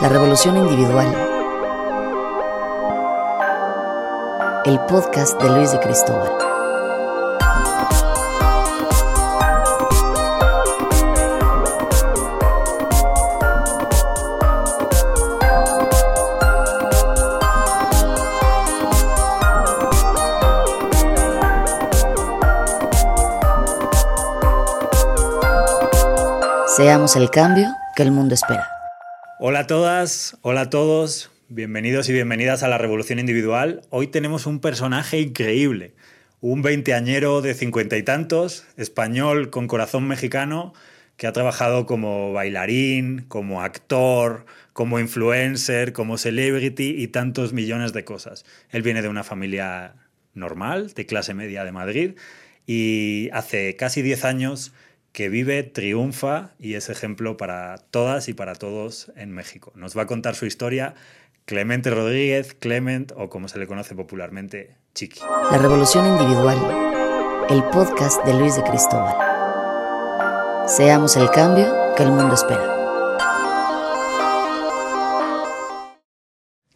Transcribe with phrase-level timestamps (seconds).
[0.00, 1.06] La revolución individual.
[4.66, 6.30] El podcast de Luis de Cristóbal.
[26.76, 28.75] Seamos el cambio que el mundo espera.
[29.48, 33.82] Hola a todas, hola a todos, bienvenidos y bienvenidas a la Revolución Individual.
[33.90, 35.94] Hoy tenemos un personaje increíble,
[36.40, 40.74] un veinteañero de cincuenta y tantos, español con corazón mexicano,
[41.16, 48.04] que ha trabajado como bailarín, como actor, como influencer, como celebrity y tantos millones de
[48.04, 48.44] cosas.
[48.70, 49.94] Él viene de una familia
[50.34, 52.14] normal, de clase media de Madrid,
[52.66, 54.72] y hace casi diez años
[55.16, 59.72] que vive, triunfa y es ejemplo para todas y para todos en México.
[59.74, 60.94] Nos va a contar su historia
[61.46, 65.20] Clemente Rodríguez, Clement o como se le conoce popularmente, Chiqui.
[65.50, 66.58] La revolución individual.
[67.48, 69.16] El podcast de Luis de Cristóbal.
[70.68, 72.76] Seamos el cambio que el mundo espera.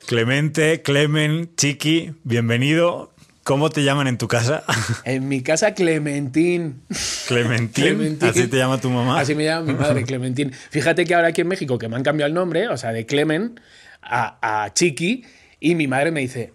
[0.07, 3.13] Clemente, Clement, Chiqui, bienvenido.
[3.51, 4.63] ¿Cómo te llaman en tu casa?
[5.03, 6.83] En mi casa, Clementín.
[7.27, 7.85] Clementín.
[7.85, 8.29] Clementín.
[8.29, 9.19] ¿Así te llama tu mamá?
[9.19, 10.53] Así me llama mi madre, Clementín.
[10.53, 13.07] Fíjate que ahora aquí en México, que me han cambiado el nombre, o sea, de
[13.07, 13.59] Clemen
[14.03, 15.25] a, a Chiqui,
[15.59, 16.53] y mi madre me dice,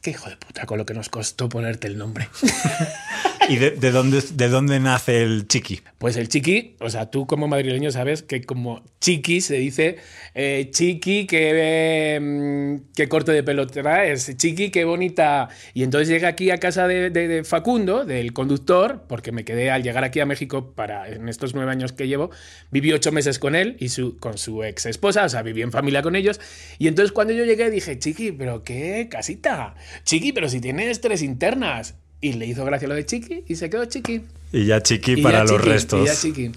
[0.00, 2.30] qué hijo de puta con lo que nos costó ponerte el nombre.
[3.50, 5.80] ¿Y de, de dónde, de dónde nace el chiqui?
[5.98, 9.96] Pues el chiqui, o sea, tú como madrileño sabes que como chiqui se dice
[10.36, 15.48] eh, chiqui, qué, mm, qué corte de pelo traes, chiqui, qué bonita.
[15.74, 20.04] Y entonces llegué aquí a casa de Facundo, del conductor, porque me quedé al llegar
[20.04, 22.30] aquí a México para en estos nueve años que llevo,
[22.70, 25.72] viví ocho meses con él y su, con su ex esposa, o sea, viví en
[25.72, 26.40] familia con ellos.
[26.78, 31.20] Y entonces cuando yo llegué dije, chiqui, pero qué casita, chiqui, pero si tienes tres
[31.20, 31.96] internas.
[32.20, 34.22] Y le hizo gracia lo de chiqui y se quedó chiqui.
[34.52, 36.02] Y ya chiqui Y para ya los chiqui, restos.
[36.02, 36.52] y ya chiqui.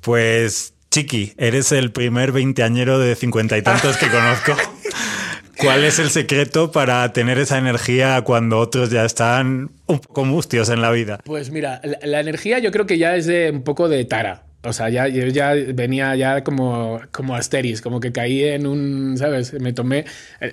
[0.00, 4.56] Pues, Chiqui, eres el primer veinteañero de cincuenta y tantos que conozco.
[5.58, 10.68] ¿Cuál es el secreto para tener esa energía cuando otros ya están un poco mustios
[10.70, 11.18] en la vida?
[11.24, 14.44] Pues mira, la, la energía yo creo que ya es de un poco de tara.
[14.68, 19.16] O sea, ya, yo ya venía ya como, como Asteris, como que caí en un,
[19.18, 19.52] ¿sabes?
[19.54, 20.04] Me tomé...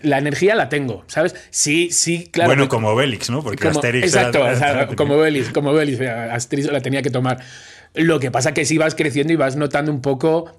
[0.04, 1.36] La energía la tengo, ¿sabes?
[1.52, 2.50] Sí, sí, claro.
[2.50, 3.42] bueno, como Obelix, ¿no?
[3.44, 7.10] Porque como- Asterix Exacto, era- sea, era- como Belis, como Belis, Asterix la tenía que
[7.10, 7.40] tomar.
[7.94, 10.52] Lo que pasa que si vas creciendo y vas notando un poco,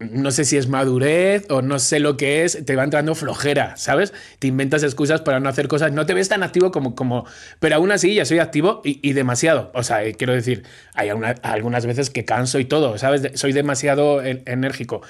[0.00, 3.76] no sé si es madurez o no sé lo que es, te va entrando flojera,
[3.76, 4.12] ¿sabes?
[4.40, 6.94] Te inventas excusas para no hacer cosas, no te ves tan activo como...
[6.94, 7.24] como
[7.60, 9.70] pero aún así ya soy activo y, y demasiado.
[9.72, 13.22] O sea, eh, quiero decir, hay una- algunas veces que canso y todo, ¿sabes?
[13.38, 15.00] Soy demasiado en- enérgico.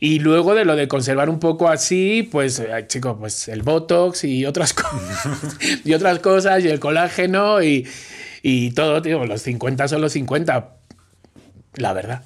[0.00, 4.24] Y luego de lo de conservar un poco así, pues, eh, chico, pues el Botox
[4.24, 7.86] y otras cosas, y otras cosas, y el colágeno y,
[8.42, 10.74] y todo, tío, los 50 son los 50,
[11.76, 12.24] la verdad.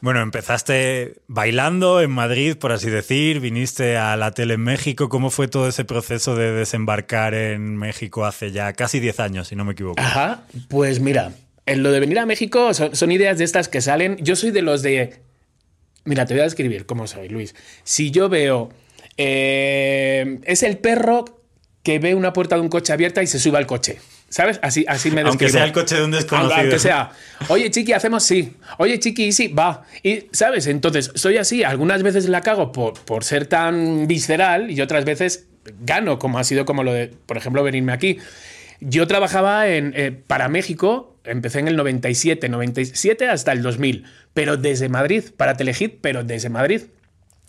[0.00, 5.08] Bueno, empezaste bailando en Madrid, por así decir, viniste a la tele en México.
[5.08, 9.56] ¿Cómo fue todo ese proceso de desembarcar en México hace ya casi 10 años, si
[9.56, 10.00] no me equivoco?
[10.00, 11.32] Ajá, pues mira,
[11.66, 14.16] en lo de venir a México son, ideas de estas que salen.
[14.18, 15.16] Yo soy de los de.
[16.04, 17.56] Mira, te voy a describir cómo soy, Luis.
[17.82, 18.70] Si yo veo.
[19.16, 21.24] eh, es el perro
[21.82, 23.98] que ve una puerta de un coche abierta y se sube al coche.
[24.28, 24.60] ¿Sabes?
[24.62, 25.52] Así, así me Aunque describo.
[25.52, 26.60] sea el coche de un desconocido.
[26.60, 27.12] Aunque sea,
[27.48, 28.54] oye, chiqui, hacemos sí.
[28.76, 29.84] Oye, chiqui, sí, va.
[30.02, 30.66] Y, ¿sabes?
[30.66, 31.64] Entonces, soy así.
[31.64, 35.46] Algunas veces la cago por, por ser tan visceral y otras veces
[35.80, 38.18] gano, como ha sido como lo de, por ejemplo, venirme aquí.
[38.80, 44.56] Yo trabajaba en, eh, para México, empecé en el 97, 97 hasta el 2000, pero
[44.56, 46.82] desde Madrid, para Telehit, pero desde Madrid.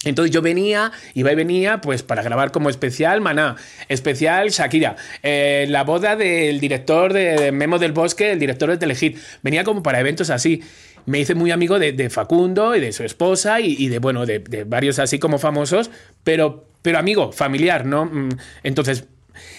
[0.05, 3.57] Entonces yo venía, iba y venía, pues para grabar como especial Maná,
[3.89, 9.17] especial Shakira, eh, la boda del director de Memo del Bosque, el director de Telehit.
[9.43, 10.63] Venía como para eventos así.
[11.05, 14.39] Me hice muy amigo de, Facundo y de su esposa y, y de, bueno, de,
[14.39, 15.91] de varios así como famosos,
[16.24, 18.06] pero, pero amigo, familiar, ¿no?
[18.06, 18.29] Mm,
[18.63, 19.06] Entonces,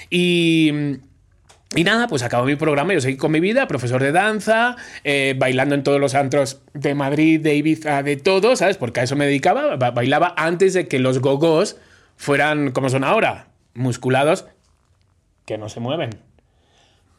[0.09, 1.01] y...
[1.77, 4.75] Y nada, pues acabó mi programa, yo seguí con mi vida, profesor de danza,
[5.05, 8.77] eh, bailando en todos los antros de Madrid, de Ibiza, de todo, ¿sabes?
[8.77, 11.77] Porque a eso me dedicaba, ba- bailaba antes de que los gogos
[12.17, 14.47] fueran como son ahora, musculados,
[15.47, 16.11] que no se mueven.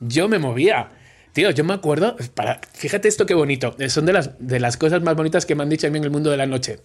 [0.02, 0.90] Yo me movía.
[1.32, 2.18] Tío, yo me acuerdo,
[2.74, 5.70] fíjate esto qué bonito, son de las, de las cosas más bonitas que me han
[5.70, 6.80] dicho a mí en el mundo de la noche.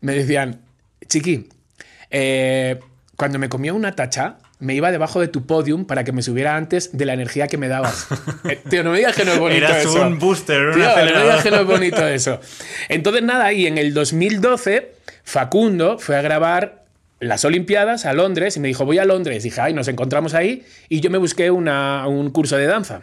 [0.00, 0.62] Me decían,
[1.06, 1.48] chiqui,
[2.10, 2.80] eh,
[3.16, 6.54] cuando me comía una tacha, me iba debajo de tu podium para que me subiera
[6.56, 8.06] antes de la energía que me dabas.
[8.48, 10.00] Eh, tío, no me digas que no es bonito Eras eso.
[10.06, 12.40] un booster, Tío, no me digas que no es bonito eso.
[12.88, 14.92] Entonces, nada, y en el 2012
[15.24, 16.84] Facundo fue a grabar
[17.20, 19.42] las Olimpiadas a Londres y me dijo, voy a Londres.
[19.42, 20.64] dije, ay, nos encontramos ahí.
[20.88, 23.02] Y yo me busqué una- un curso de danza.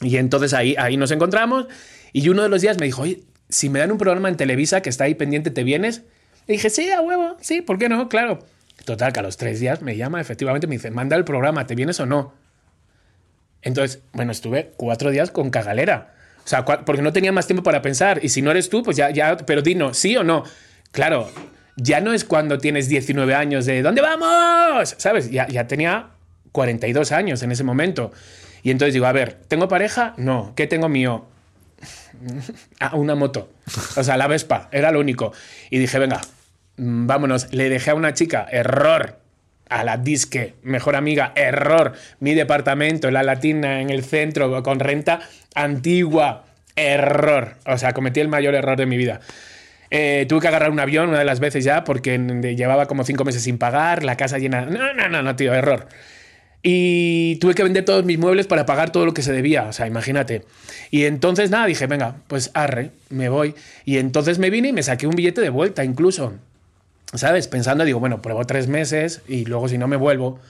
[0.00, 1.66] Y entonces ahí, ahí nos encontramos.
[2.12, 3.20] Y uno de los días me dijo, oye,
[3.50, 6.02] si me dan un programa en Televisa que está ahí pendiente, ¿te vienes?
[6.48, 8.08] Y dije, sí, a huevo, sí, ¿por qué no?
[8.08, 8.38] Claro.
[8.84, 11.74] Total, que a los tres días me llama, efectivamente, me dice, manda el programa, ¿te
[11.74, 12.34] vienes o no?
[13.62, 16.14] Entonces, bueno, estuve cuatro días con cagalera.
[16.44, 18.20] O sea, porque no tenía más tiempo para pensar.
[18.22, 20.44] Y si no eres tú, pues ya, ya, pero dino, sí o no.
[20.92, 21.30] Claro,
[21.76, 24.94] ya no es cuando tienes 19 años de ¿dónde vamos?
[24.98, 25.30] ¿Sabes?
[25.30, 26.10] Ya, ya tenía
[26.52, 28.12] 42 años en ese momento.
[28.62, 30.12] Y entonces digo, a ver, ¿tengo pareja?
[30.18, 30.52] No.
[30.54, 31.26] ¿Qué tengo mío?
[32.80, 33.50] Ah, una moto.
[33.96, 35.32] O sea, la Vespa, era lo único.
[35.70, 36.20] Y dije, venga,
[36.76, 37.52] vámonos.
[37.52, 39.18] Le dejé a una chica, error.
[39.68, 41.94] A la disque, mejor amiga, error.
[42.20, 45.20] Mi departamento, la latina, en el centro, con renta
[45.54, 46.44] antigua,
[46.76, 47.56] error.
[47.66, 49.20] O sea, cometí el mayor error de mi vida.
[49.90, 52.18] Eh, tuve que agarrar un avión una de las veces ya porque
[52.56, 54.66] llevaba como cinco meses sin pagar, la casa llena.
[54.66, 55.86] No, no, no, no, tío, error.
[56.66, 59.64] Y tuve que vender todos mis muebles para pagar todo lo que se debía.
[59.64, 60.44] O sea, imagínate.
[60.90, 63.54] Y entonces, nada, dije, venga, pues arre, me voy.
[63.84, 66.32] Y entonces me vine y me saqué un billete de vuelta incluso.
[67.12, 67.48] ¿Sabes?
[67.48, 70.40] Pensando, digo, bueno, pruebo tres meses y luego si no me vuelvo.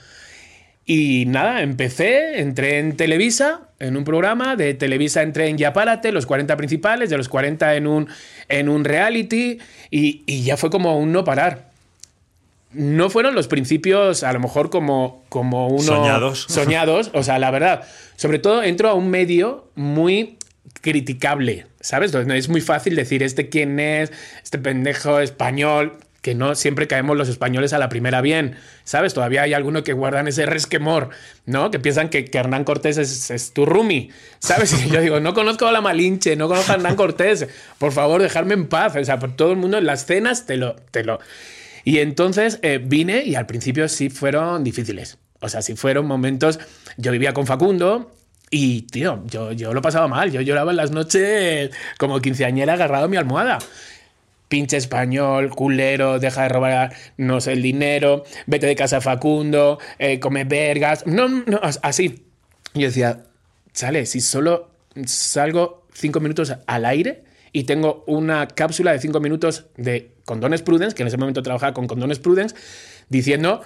[0.87, 6.27] Y nada, empecé, entré en Televisa, en un programa, de Televisa entré en Yapárate, los
[6.27, 8.09] 40 principales, de los 40 en un,
[8.49, 9.59] en un reality,
[9.91, 11.71] y, y ya fue como un no parar.
[12.75, 15.83] No fueron los principios, a lo mejor, como, como uno.
[15.83, 16.47] Soñados.
[16.49, 17.85] Soñados, o sea, la verdad.
[18.17, 20.37] Sobre todo entro a un medio muy
[20.81, 22.13] criticable, ¿sabes?
[22.15, 24.13] Es muy fácil decir, ¿este quién es?
[24.43, 25.95] Este pendejo español.
[26.25, 29.13] Que no siempre caemos los españoles a la primera bien, ¿sabes?
[29.13, 31.11] Todavía hay algunos que guardan ese resquemor,
[31.45, 31.71] ¿no?
[31.71, 34.73] Que piensan que, Hernán Cortés es, es tu roomie, ¿sabes?
[34.87, 37.47] Y yo digo, no conozco a la Malinche, no conozco a Hernán Cortés,
[37.79, 38.97] por favor, dejarme en paz.
[38.97, 41.21] O sea, por todo el mundo en las cenas te lo, te lo,
[41.85, 45.19] y entonces eh, vine y al principio sí fueron difíciles.
[45.41, 46.59] O sea, sí fueron momentos.
[46.97, 48.13] Yo vivía con Facundo
[48.51, 50.33] y, tío, yo, yo lo pasaba mal.
[50.33, 53.59] Yo lloraba en las noches como quinceañera agarrado a mi almohada.
[54.55, 60.21] Pinche español, culero, deja de robar, no sé, el dinero, vete de casa Facundo, eh,
[60.21, 61.05] come vergas.
[61.09, 62.23] No, no, as- así.
[62.73, 63.25] Yo decía,
[63.73, 64.71] sale, si solo
[65.07, 70.95] salgo cinco minutos al aire y tengo una cápsula de cinco minutos de Condones Prudence,
[70.95, 72.55] que en ese momento trabajaba con Condones Prudence,
[73.09, 73.61] diciendo,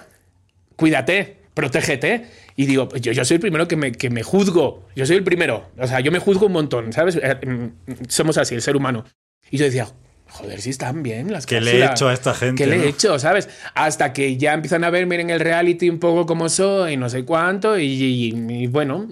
[0.75, 2.25] cuídate, protégete.
[2.55, 4.87] Y digo, pues yo, yo soy el primero que me, que me juzgo.
[4.95, 5.69] Yo soy el primero.
[5.77, 7.15] O sea, yo me juzgo un montón, ¿sabes?
[7.21, 9.05] Eh, mm, Somos así, el ser humano.
[9.51, 9.87] Y yo decía,
[10.29, 12.87] joder, si están bien las ¿Qué le he hecho a esta gente, ¿Qué le he
[12.87, 13.49] hecho, sabes?
[13.73, 17.25] Hasta que ya empiezan a ver, miren el reality un poco como soy, no sé
[17.25, 17.77] cuánto.
[17.77, 19.05] Y, y- y, bueno,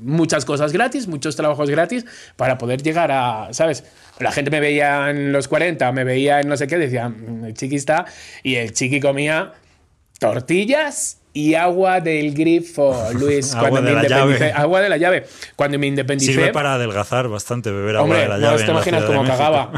[0.00, 2.04] muchas cosas gratis, muchos trabajos gratis
[2.36, 3.84] para poder llegar a, ¿sabes?
[4.20, 7.44] La gente me veía en los 40, me veía en no sé qué, decía, "Mm,
[7.46, 8.04] el chiqui está.
[8.42, 9.52] Y el chiqui comía
[10.18, 13.54] tortillas y agua del grifo, Luis.
[13.54, 14.52] Agua cuando de me la llave.
[14.52, 15.26] Agua de la llave.
[15.56, 16.32] Cuando me independicé.
[16.32, 18.56] Sirve para adelgazar bastante beber agua de la no llave.
[18.56, 19.72] te en la imaginas cómo cagaba.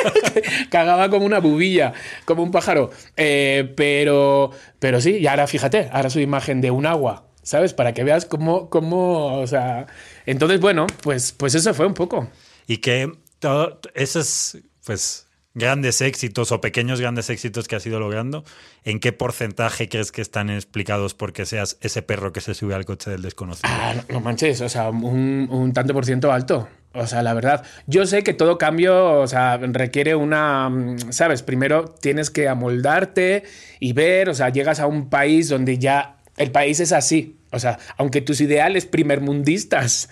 [0.70, 1.92] cagaba como una bubilla,
[2.24, 2.90] como un pájaro.
[3.16, 7.74] Eh, pero, pero sí, y ahora fíjate, ahora soy imagen de un agua, ¿sabes?
[7.74, 9.86] Para que veas cómo, cómo o sea.
[10.26, 12.28] Entonces, bueno, pues, pues eso fue un poco.
[12.66, 18.44] Y que todo, esos pues, grandes éxitos o pequeños grandes éxitos que has ido logrando,
[18.84, 22.84] ¿en qué porcentaje crees que están explicados porque seas ese perro que se sube al
[22.84, 23.70] coche del desconocido?
[23.72, 26.68] Ah, no, manches, o sea, un, tanto por ciento alto.
[26.96, 31.42] O sea, la verdad, yo sé que todo cambio, o sea, requiere una, mm, ¿sabes?
[31.42, 33.42] Primero tienes que amoldarte
[33.80, 37.36] y ver, o sea, llegas a un país donde ya el país es así.
[37.50, 40.08] O sea, aunque tus ideales primermundistas,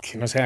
[0.00, 0.40] que no sé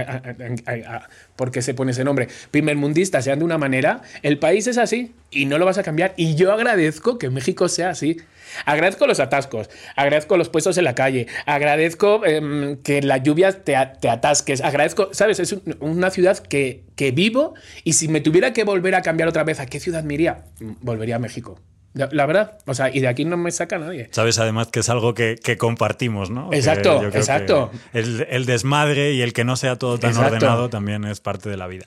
[1.41, 5.15] por qué se pone ese nombre, primermundistas sean de una manera, el país es así
[5.31, 6.13] y no lo vas a cambiar.
[6.19, 8.19] Y yo agradezco que México sea así.
[8.67, 13.75] Agradezco los atascos, agradezco los puestos en la calle, agradezco em, que la lluvia te,
[14.01, 15.39] te atasques, agradezco, ¿sabes?
[15.41, 17.55] Es un- una ciudad que, que vivo
[17.85, 20.45] y si me tuviera que volver a cambiar otra vez, ¿a qué ciudad me iría?
[20.83, 21.59] Volvería a México.
[21.93, 24.09] La, la verdad, o sea, y de aquí no me saca nadie.
[24.13, 26.49] Sabes además que es algo que, que compartimos, ¿no?
[26.53, 27.71] Exacto, exacto.
[27.93, 30.35] El, el desmadre y el que no sea todo tan Exacto.
[30.37, 31.87] ordenado también es parte de la vida.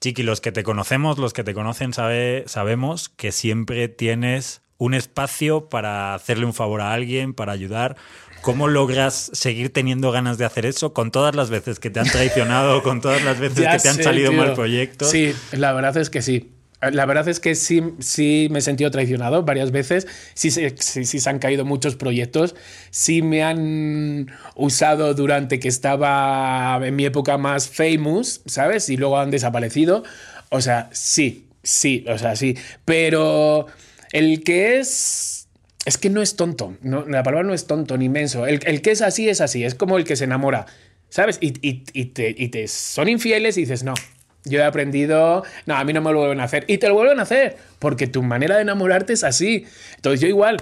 [0.00, 4.94] Chiqui, los que te conocemos, los que te conocen, sabe, sabemos que siempre tienes un
[4.94, 7.96] espacio para hacerle un favor a alguien, para ayudar.
[8.42, 12.06] ¿Cómo logras seguir teniendo ganas de hacer eso con todas las veces que te han
[12.08, 14.38] traicionado, con todas las veces Ya que te han sé, salido tío.
[14.38, 15.10] mal proyectos?
[15.10, 16.50] Sí, la verdad es que sí.
[16.92, 21.20] La verdad es que sí, sí me he sentido traicionado varias veces, sí, sí, sí
[21.20, 22.54] se han caído muchos proyectos,
[22.90, 28.88] sí me han usado durante que estaba en mi época más famous, ¿sabes?
[28.88, 30.04] Y luego han desaparecido.
[30.50, 32.56] O sea, sí, Sí, o sea, sí.
[32.84, 33.66] Pero
[34.12, 35.48] el que es.
[35.84, 36.76] Es que no es tonto.
[36.82, 38.46] No, la palabra no es tonto ni inmenso.
[38.46, 39.64] El, el, que es así es así.
[39.64, 40.66] Es como el que se enamora.
[41.08, 41.38] ¿Sabes?
[41.40, 43.94] Y, y, te, y, te, son infieles y dices, no.
[44.44, 45.42] Yo he aprendido.
[45.66, 46.64] No, a mí no me lo vuelven a hacer.
[46.68, 47.56] Y te lo vuelven a hacer.
[47.78, 49.66] Porque tu manera de enamorarte es así.
[49.96, 50.58] Entonces yo igual.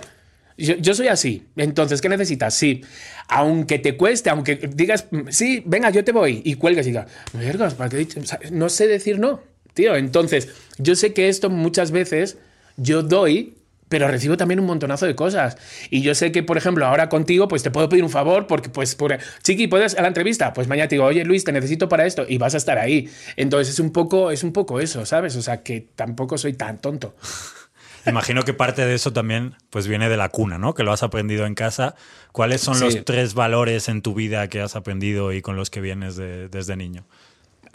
[0.56, 1.46] Yo, yo, soy así.
[1.56, 2.54] Entonces, ¿qué necesitas?
[2.54, 2.82] Sí.
[3.28, 6.42] Aunque te cueste, aunque digas, sí, venga, yo te voy.
[6.44, 8.06] Y cuelgues y digas, vergas, ¿para qué?
[8.50, 9.40] No sé decir no,
[9.74, 9.96] tío.
[9.96, 10.48] Entonces,
[10.78, 12.36] yo sé que esto muchas veces
[12.76, 13.54] yo doy,
[13.92, 15.58] pero recibo también un montonazo de cosas.
[15.90, 18.70] Y yo sé que, por ejemplo, ahora contigo, pues te puedo pedir un favor, porque,
[18.70, 20.54] pues, por, Chiqui, ¿puedes a la entrevista?
[20.54, 23.10] Pues mañana te digo, oye, Luis, te necesito para esto, y vas a estar ahí.
[23.36, 25.36] Entonces, es un poco, es un poco eso, ¿sabes?
[25.36, 27.14] O sea, que tampoco soy tan tonto.
[28.06, 30.72] Imagino que parte de eso también pues viene de la cuna, ¿no?
[30.72, 31.94] Que lo has aprendido en casa.
[32.32, 32.84] ¿Cuáles son sí.
[32.84, 36.48] los tres valores en tu vida que has aprendido y con los que vienes de,
[36.48, 37.04] desde niño?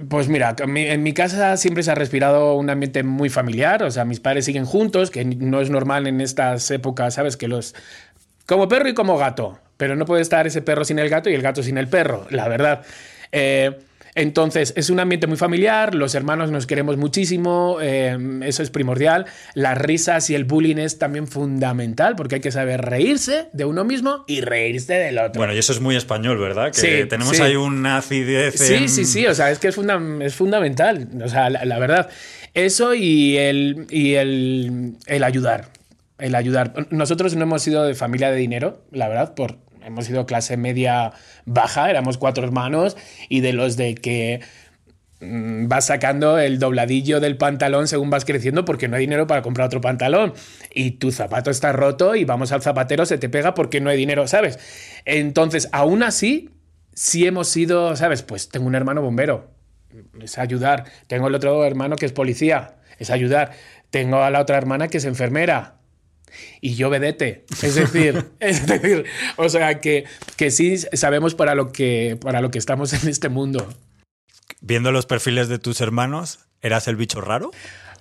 [0.10, 4.06] Pues mira, en mi casa siempre se ha respirado un ambiente muy familiar, o sea,
[4.06, 7.36] mis padres siguen juntos, que no es normal en estas épocas, ¿sabes?
[7.36, 7.74] Que los...
[8.46, 11.34] como perro y como gato, pero no puede estar ese perro sin el gato y
[11.34, 12.86] el gato sin el perro, la verdad.
[13.32, 13.75] Eh,
[14.17, 19.27] entonces, es un ambiente muy familiar, los hermanos nos queremos muchísimo, eh, eso es primordial.
[19.53, 23.86] Las risas y el bullying es también fundamental porque hay que saber reírse de uno
[23.86, 25.39] mismo y reírse del otro.
[25.39, 26.71] Bueno, y eso es muy español, ¿verdad?
[26.71, 27.43] Que sí, tenemos sí.
[27.43, 28.55] ahí una acidez.
[28.55, 31.77] Sí, sí, sí, o sea, es que es, funda es fundamental, o sea, la, la,
[31.77, 32.09] verdad.
[32.55, 35.69] Eso y el, y el, el ayudar.
[36.17, 36.74] El ayudar.
[36.89, 41.13] Nosotros no hemos sido de familia de dinero, la verdad, por hemos sido clase media
[41.46, 42.98] baja, éramos cuatro hermanos
[43.29, 44.41] y de los de que
[45.22, 49.41] mmm, vas sacando el dobladillo del pantalón según vas creciendo porque no hay dinero para
[49.41, 50.34] comprar otro pantalón
[50.74, 53.98] y tu zapato está roto y vamos al zapatero, se te pega porque no hay
[53.98, 54.60] dinero, ¿sabes?
[55.06, 56.50] Entonces, aún así,
[56.94, 58.24] sí hemos sido, ¿sabes?
[58.24, 59.51] Pues tengo un hermano bombero,
[60.22, 60.84] es ayudar.
[61.08, 63.51] Tengo el otro hermano que es policía, es ayudar.
[63.89, 65.76] Tengo a la otra hermana que es enfermera,
[66.62, 67.46] y yo vedete.
[67.62, 69.05] Es decir, es decir,
[69.36, 70.05] o sea que,
[70.36, 73.67] que sí sabemos para lo que, para lo que estamos en este mundo.
[74.62, 77.51] Viendo los perfiles de tus hermanos, ¿eras el bicho raro?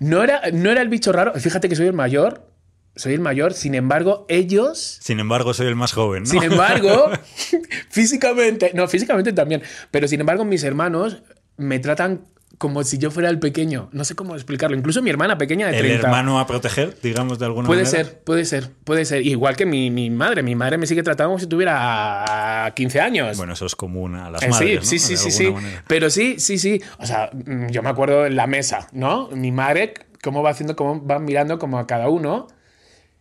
[0.00, 1.34] No era, no era el bicho raro.
[1.34, 2.50] Fíjate que soy el mayor.
[2.96, 4.98] Soy el mayor, sin embargo, ellos.
[5.02, 6.22] Sin embargo, soy el más joven.
[6.22, 6.30] ¿no?
[6.30, 7.10] Sin embargo,
[7.90, 11.22] físicamente, no, físicamente también, pero sin embargo, mis hermanos
[11.58, 12.24] me tratan
[12.58, 13.88] como si yo fuera el pequeño.
[13.92, 14.76] No sé cómo explicarlo.
[14.76, 15.94] Incluso mi hermana pequeña de 30.
[15.94, 18.02] El hermano a proteger, digamos, de alguna puede manera.
[18.02, 19.26] Puede ser, puede ser, puede ser.
[19.26, 20.42] Igual que mi, mi, madre.
[20.42, 23.36] Mi madre me sigue tratando como si tuviera 15 años.
[23.36, 25.00] Bueno, eso es común a las eh, madres, Sí, ¿no?
[25.02, 25.50] sí, sí, sí, sí.
[25.50, 25.84] Manera.
[25.86, 26.80] Pero sí, sí, sí.
[26.98, 29.28] O sea, mm, yo me acuerdo en la mesa, ¿no?
[29.28, 32.46] Mi madre, cómo va haciendo, cómo va mirando como a cada uno.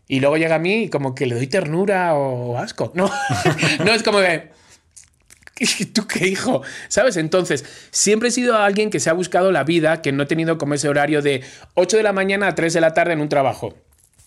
[0.07, 2.91] Y luego llega a mí y como que le doy ternura o asco.
[2.95, 3.09] No,
[3.83, 4.51] no es como de...
[5.93, 6.63] ¿Tú qué hijo?
[6.89, 7.17] ¿Sabes?
[7.17, 10.57] Entonces, siempre he sido alguien que se ha buscado la vida, que no he tenido
[10.57, 11.43] como ese horario de
[11.75, 13.75] 8 de la mañana a 3 de la tarde en un trabajo.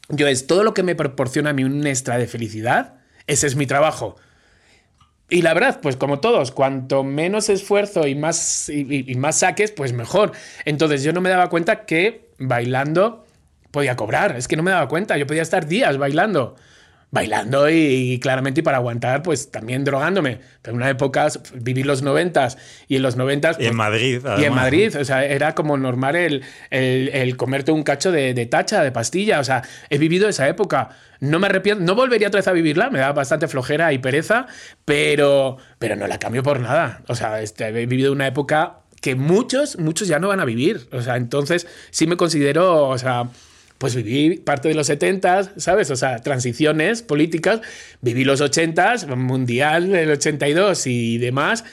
[0.09, 2.95] Yo es todo lo que me proporciona a mí un extra de felicidad,
[3.27, 4.17] ese es mi trabajo.
[5.29, 9.71] Y la verdad, pues como todos, cuanto menos esfuerzo y más, y, y más saques,
[9.71, 10.33] pues mejor.
[10.65, 13.27] Entonces yo no me daba cuenta que bailando
[13.71, 14.37] podía cobrar.
[14.39, 15.19] Es que no me daba cuenta.
[15.19, 16.57] Yo podía estar días bailando
[17.11, 17.75] bailando y,
[18.13, 20.41] y, claramente y para aguantar, pues también drogándome.
[20.63, 23.57] Pero en una época viví los noventas y en los noventas...
[23.57, 24.21] Pues, y en Madrid.
[24.25, 24.41] Además.
[24.41, 28.35] Y en Madrid, o sea, era como normal el, el, el comerte un cacho de,
[28.35, 29.41] de, tacha, de pastilla.
[29.41, 30.91] O sea, he vivido esa época.
[31.21, 34.47] No me arrepiento, no volvería otra vez a vivirla, me da bastante flojera y pereza,
[34.85, 37.03] pero, pero no la cambio por nada.
[37.09, 40.89] O sea, este, he vivido una época que muchos, muchos ya no van a vivir.
[40.93, 43.29] O sea, entonces sí me considero, o sea,
[43.79, 45.91] pues viví parte de los 70, ¿sabes?
[45.91, 47.61] O sea, transiciones políticas,
[48.01, 51.65] viví los 80, Mundial del 82 y demás,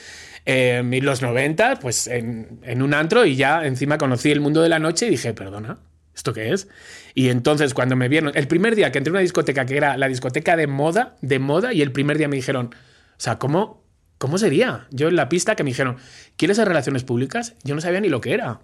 [0.46, 4.62] eh, y los 90, pues en, en, un antro y ya encima conocí el mundo
[4.62, 5.78] de la noche y dije, perdona,
[6.14, 6.68] ¿esto qué es?
[7.14, 9.96] Y entonces cuando me vieron, el primer día que entré a una discoteca que era
[9.96, 13.82] la discoteca de moda, de moda, y el primer día me dijeron, o sea, ¿cómo,
[14.18, 14.86] ¿cómo sería?
[14.90, 15.96] Yo en la pista que me dijeron,
[16.36, 17.54] ¿quieres hacer relaciones públicas?
[17.64, 18.60] Yo no sabía ni lo que era.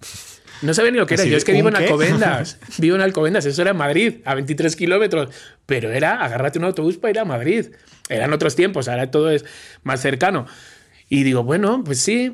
[0.62, 1.24] No sabía ni lo que era.
[1.24, 2.58] Yo es que vivo en Alcobendas.
[2.78, 3.44] vivo en Alcobendas.
[3.46, 5.28] Eso era Madrid, a 23 kilómetros.
[5.66, 7.66] Pero era agárrate un autobús para ir a Madrid.
[8.08, 9.44] Eran otros tiempos, ahora todo es
[9.82, 10.46] más cercano.
[11.08, 12.32] Y digo, bueno, pues sí.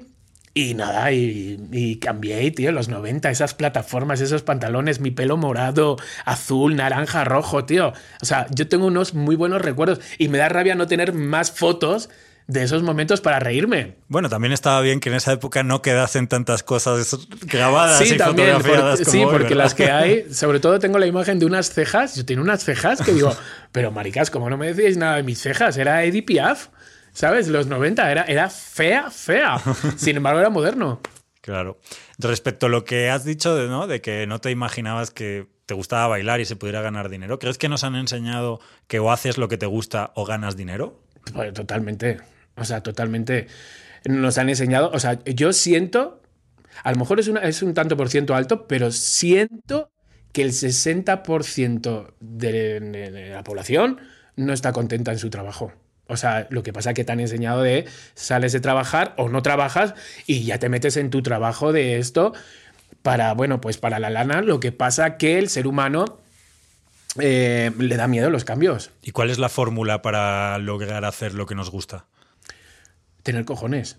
[0.55, 5.97] Y nada, y, y cambié, tío, los 90, esas plataformas, esos pantalones, mi pelo morado,
[6.25, 7.93] azul, naranja, rojo, tío.
[8.21, 11.53] O sea, yo tengo unos muy buenos recuerdos y me da rabia no tener más
[11.53, 12.09] fotos
[12.49, 13.97] de esos momentos para reírme.
[14.09, 18.17] Bueno, también estaba bien que en esa época no quedasen tantas cosas grabadas sí, y
[18.17, 19.65] también, fotografiadas porque, como Sí, hoy, porque ¿verdad?
[19.65, 23.03] las que hay, sobre todo tengo la imagen de unas cejas, yo tengo unas cejas
[23.03, 23.37] que digo,
[23.73, 25.77] pero maricas, ¿cómo no me decíais nada de mis cejas?
[25.77, 26.69] Era Edith Piaf,
[27.13, 27.49] ¿sabes?
[27.49, 29.61] Los 90, era, era fea, fea.
[29.97, 31.01] Sin embargo, era moderno.
[31.43, 31.79] Claro.
[32.19, 33.87] Respecto a lo que has dicho de, ¿no?
[33.87, 37.59] de que no te imaginabas que te gustaba bailar y se pudiera ganar dinero, ¿crees
[37.59, 41.03] que nos han enseñado que o haces lo que te gusta o ganas dinero?
[41.35, 42.19] Pues totalmente.
[42.59, 43.47] O sea, totalmente.
[44.05, 44.91] Nos han enseñado.
[44.93, 46.23] O sea, yo siento.
[46.85, 49.91] A lo mejor es, un tanto por ciento alto, pero siento
[50.33, 53.99] que el 60% de, de la población
[54.37, 55.73] no está contenta en su trabajo.
[56.07, 59.29] O sea, lo que pasa es que te han enseñado de sales de trabajar o
[59.29, 59.95] no trabajas
[60.27, 62.33] y ya te metes en tu trabajo de esto
[63.03, 64.41] para, bueno, pues para la lana.
[64.41, 66.19] Lo que pasa que el ser humano
[67.21, 68.91] eh, le da miedo los cambios.
[69.03, 72.07] ¿Y cuál es la fórmula para lograr hacer lo que nos gusta?
[73.29, 73.99] Tener cojones.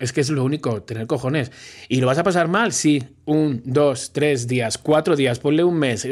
[0.00, 1.52] Es que es lo único, tener cojones.
[1.88, 2.72] ¿Y lo vas a pasar mal?
[2.72, 3.00] Sí.
[3.26, 6.02] Un, dos, tres días, cuatro días, ponle un mes.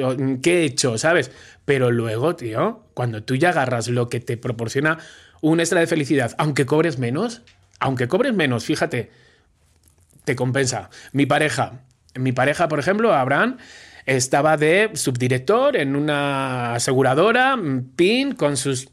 [0.40, 0.98] ¿Qué he hecho?
[0.98, 1.32] ¿Sabes?
[1.64, 4.98] Pero luego, tío, cuando tú ya agarras lo que te proporciona
[5.40, 7.42] un extra de felicidad, aunque cobres menos,
[7.80, 9.10] aunque cobres menos, fíjate,
[10.24, 10.90] te compensa.
[11.10, 11.82] Mi pareja,
[12.14, 13.56] mi pareja, por ejemplo, Abraham,
[14.06, 17.58] estaba de subdirector en una aseguradora,
[17.96, 18.90] PIN, con sus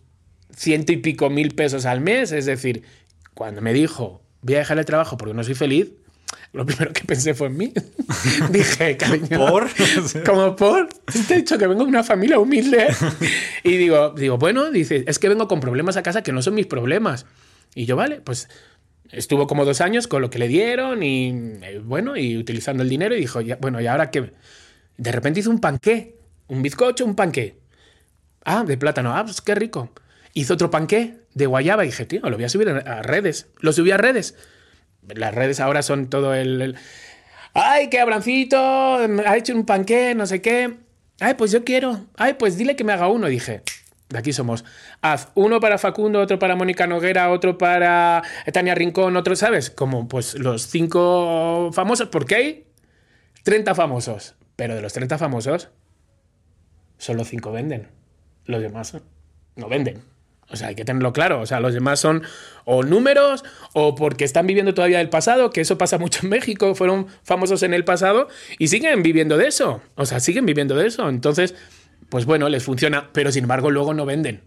[0.56, 2.32] ciento y pico mil pesos al mes.
[2.32, 2.84] Es decir,
[3.39, 5.93] cuando me dijo, voy a dejar el trabajo porque no soy feliz,
[6.51, 7.74] lo primero que pensé fue en mí.
[8.51, 9.48] Dije, cariño.
[9.48, 9.69] ¿Por?
[10.25, 10.89] Como por.
[11.25, 12.88] Te he dicho que vengo de una familia humilde.
[13.63, 16.53] y digo, digo, bueno, dice, es que vengo con problemas a casa que no son
[16.53, 17.27] mis problemas.
[17.75, 18.50] Y yo, vale, pues
[19.10, 21.29] estuvo como dos años con lo que le dieron y
[21.63, 24.34] eh, bueno, y utilizando el dinero y dijo, ya, bueno, ¿y ahora qué?
[24.98, 26.17] De repente hizo un panqué,
[26.50, 27.55] un bizcocho, un panqué.
[28.43, 29.93] Ah, de plátano, ah, pues qué rico.
[30.34, 33.48] Hizo otro panqué de guayaba y dije, tío, lo voy a subir a redes.
[33.60, 34.36] Lo subí a redes
[35.16, 36.76] las redes ahora son todo el,
[37.54, 38.58] ¡Ay, qué abrancito!
[38.58, 40.78] Ha hecho un panqué, no sé qué.
[41.20, 42.06] ¡Ay, pues yo quiero!
[42.16, 43.28] ¡Ay, pues dile que me haga uno!
[43.28, 43.64] dije,
[44.10, 44.64] de aquí somos.
[45.02, 49.70] Haz uno para Facundo, otro para Mónica Noguera, otro para Tania Rincón, otro, ¿sabes?
[49.70, 52.68] Como pues los cinco famosos, porque hay
[53.44, 54.36] 30 famosos.
[54.56, 55.70] Pero de los 30 famosos,
[56.98, 57.88] solo cinco venden.
[58.46, 58.98] Los demás
[59.56, 60.04] no venden.
[60.51, 61.41] O sea, hay que tenerlo claro.
[61.41, 62.24] O sea, los demás son
[62.65, 63.43] o números
[63.74, 67.63] o porque están viviendo todavía del pasado, que eso pasa mucho en México, fueron famosos
[67.63, 69.82] en el pasado y siguen viviendo de eso.
[69.95, 71.08] O sea, siguen viviendo de eso.
[71.10, 71.56] Entonces,
[72.10, 74.41] pues bueno, les funciona, pero sin embargo luego no venden.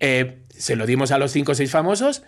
[0.00, 2.22] Eh, se lo dimos a los cinco o seis famosos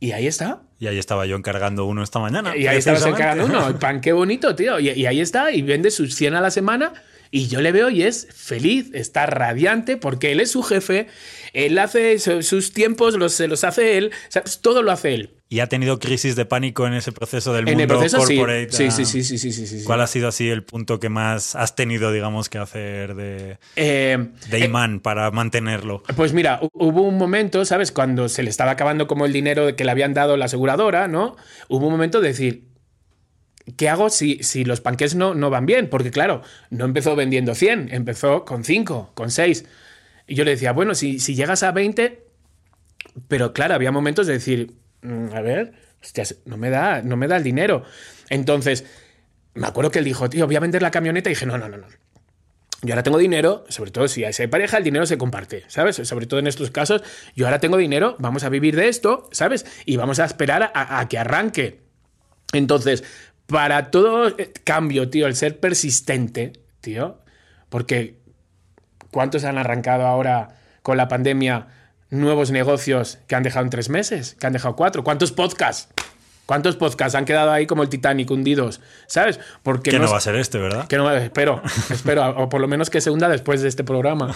[0.00, 0.62] y ahí está.
[0.78, 2.56] Y ahí estaba yo encargando uno esta mañana.
[2.56, 3.68] Y ahí estaba encargando uno.
[3.68, 4.78] El pan, qué bonito, tío.
[4.78, 6.92] Y, y ahí está, y vende sus 100 a la semana
[7.34, 11.08] y yo le veo y es feliz, está radiante porque él es su jefe,
[11.52, 14.12] él hace sus tiempos, los, se los hace él,
[14.60, 15.34] todo lo hace él.
[15.48, 18.68] ¿Y ha tenido crisis de pánico en ese proceso del mundo corporate?
[18.70, 18.88] Sí.
[18.92, 22.12] Sí, sí, sí, sí, sí, ¿Cuál ha sido así el punto que más has tenido,
[22.12, 26.04] digamos, que hacer de, eh, de eh, imán para mantenerlo?
[26.14, 27.90] Pues mira, hubo un momento, ¿sabes?
[27.90, 31.36] Cuando se le estaba acabando como el dinero que le habían dado la aseguradora, ¿no?
[31.66, 32.73] Hubo un momento de decir,
[33.76, 35.88] ¿qué hago si, si los panqués no, no van bien?
[35.88, 39.64] Porque claro, no empezó vendiendo 100, empezó con 5, con 6.
[40.26, 42.22] Y yo le decía, bueno, si, si llegas a 20,
[43.28, 44.72] pero claro, había momentos de decir,
[45.02, 45.72] mm, a ver,
[46.02, 47.84] hostias, no me da, no me da el dinero.
[48.28, 48.84] Entonces,
[49.54, 51.68] me acuerdo que él dijo, tío, voy a vender la camioneta y dije, no, no,
[51.68, 51.86] no, no.
[52.82, 55.96] Yo ahora tengo dinero, sobre todo si hay pareja, el dinero se comparte, ¿sabes?
[55.96, 57.02] Sobre todo en estos casos,
[57.34, 59.64] yo ahora tengo dinero, vamos a vivir de esto, ¿sabes?
[59.86, 61.80] Y vamos a esperar a que arranque.
[62.52, 63.02] Entonces,
[63.46, 67.18] para todo eh, cambio, tío, el ser persistente, tío,
[67.68, 68.18] porque
[69.10, 71.68] ¿cuántos han arrancado ahora con la pandemia
[72.10, 75.04] nuevos negocios que han dejado en tres meses, que han dejado cuatro?
[75.04, 75.92] ¿Cuántos podcasts?
[76.46, 78.80] ¿Cuántos podcasts han quedado ahí como el Titanic hundidos?
[79.06, 79.40] ¿Sabes?
[79.62, 80.86] Porque que no, va a ser este, ¿verdad?
[80.86, 84.34] Que no, espero, espero, o por lo menos que se hunda después de este programa.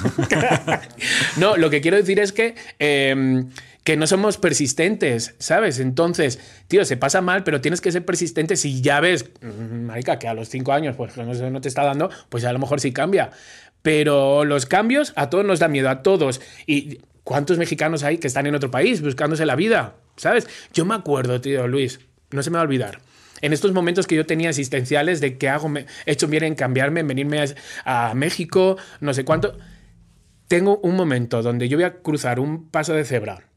[1.37, 3.51] no, lo que quiero decir es que em,
[3.85, 5.81] que no somos persistentes, ¿sabes?
[5.81, 8.57] Entonces, tío, se pasa mal, pero tienes que ser persistente.
[8.57, 11.85] Si ya ves, mm, marica, que a los cinco años, pues no, no te está
[11.85, 13.31] dando, pues a lo mejor sí cambia.
[13.83, 16.41] Pero los cambios a todos nos da miedo, a todos.
[16.67, 19.95] ¿Y cuántos mexicanos hay que están en otro país buscándose la vida?
[20.19, 20.47] ¿Sabes?
[20.75, 22.01] Yo me acuerdo, tío, Luis,
[22.31, 23.01] no se me va a olvidar.
[23.41, 27.01] En estos momentos que yo tenía existenciales de que hago, he hecho bien en cambiarme,
[27.01, 27.43] en venirme
[27.85, 29.57] a, a México, no sé cuánto.
[30.49, 33.49] Tengo un momento donde yo voy a cruzar un paso de cebra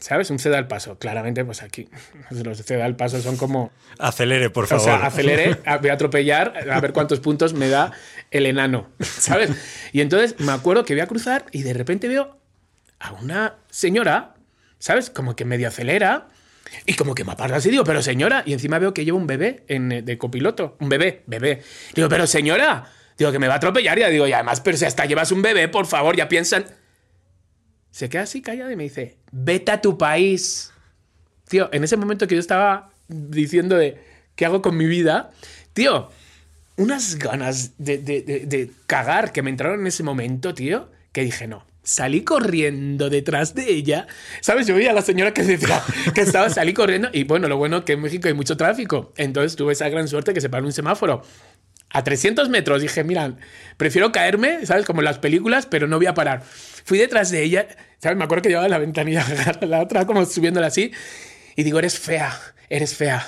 [0.00, 0.30] ¿Sabes?
[0.30, 0.98] Un ceda al paso.
[0.98, 1.88] Claramente, pues aquí
[2.30, 3.70] los ceda al paso son como...
[3.98, 4.82] Acelere, por favor.
[4.82, 7.92] O sea, acelere, voy a atropellar, a ver cuántos puntos me da
[8.30, 9.50] el enano, ¿sabes?
[9.92, 12.38] Y entonces me acuerdo que voy a cruzar y de repente veo
[12.98, 14.34] a una señora,
[14.80, 15.10] ¿sabes?
[15.10, 16.26] Como que medio acelera
[16.86, 17.70] y como que me aparta así.
[17.70, 20.76] Digo, pero señora, y encima veo que lleva un bebé en, de copiloto.
[20.80, 21.62] Un bebé, bebé.
[21.94, 23.96] Digo, pero señora, digo que me va a atropellar.
[23.96, 26.66] Y digo, y además, pero si hasta llevas un bebé, por favor, ya piensan...
[27.92, 30.72] Se queda así callada y me dice, vete a tu país.
[31.48, 34.00] Tío, en ese momento que yo estaba diciendo de,
[34.40, 35.32] ¿Qué hago con mi vida?
[35.74, 36.08] Tío,
[36.76, 41.46] unas ganas de, de, de cagar que me entraron en ese momento, tío, que dije,
[41.46, 44.06] no, salí corriendo detrás de ella.
[44.40, 44.66] ¿Sabes?
[44.66, 45.40] Yo veía a la señora que
[46.14, 47.08] que estaba, salí corriendo.
[47.12, 49.12] Y bueno, lo bueno que en México hay mucho tráfico.
[49.16, 51.22] Entonces tuve esa gran suerte que se paró un semáforo.
[51.92, 53.36] A 300 metros dije, mira,
[53.76, 54.86] prefiero caerme, ¿sabes?
[54.86, 56.42] Como en las películas, pero no voy a parar.
[56.84, 57.66] Fui detrás de ella,
[57.98, 58.16] ¿sabes?
[58.16, 59.26] Me acuerdo que llevaba la ventanilla,
[59.62, 60.92] la otra como subiéndola así.
[61.56, 63.26] Y digo, eres fea, eres fea.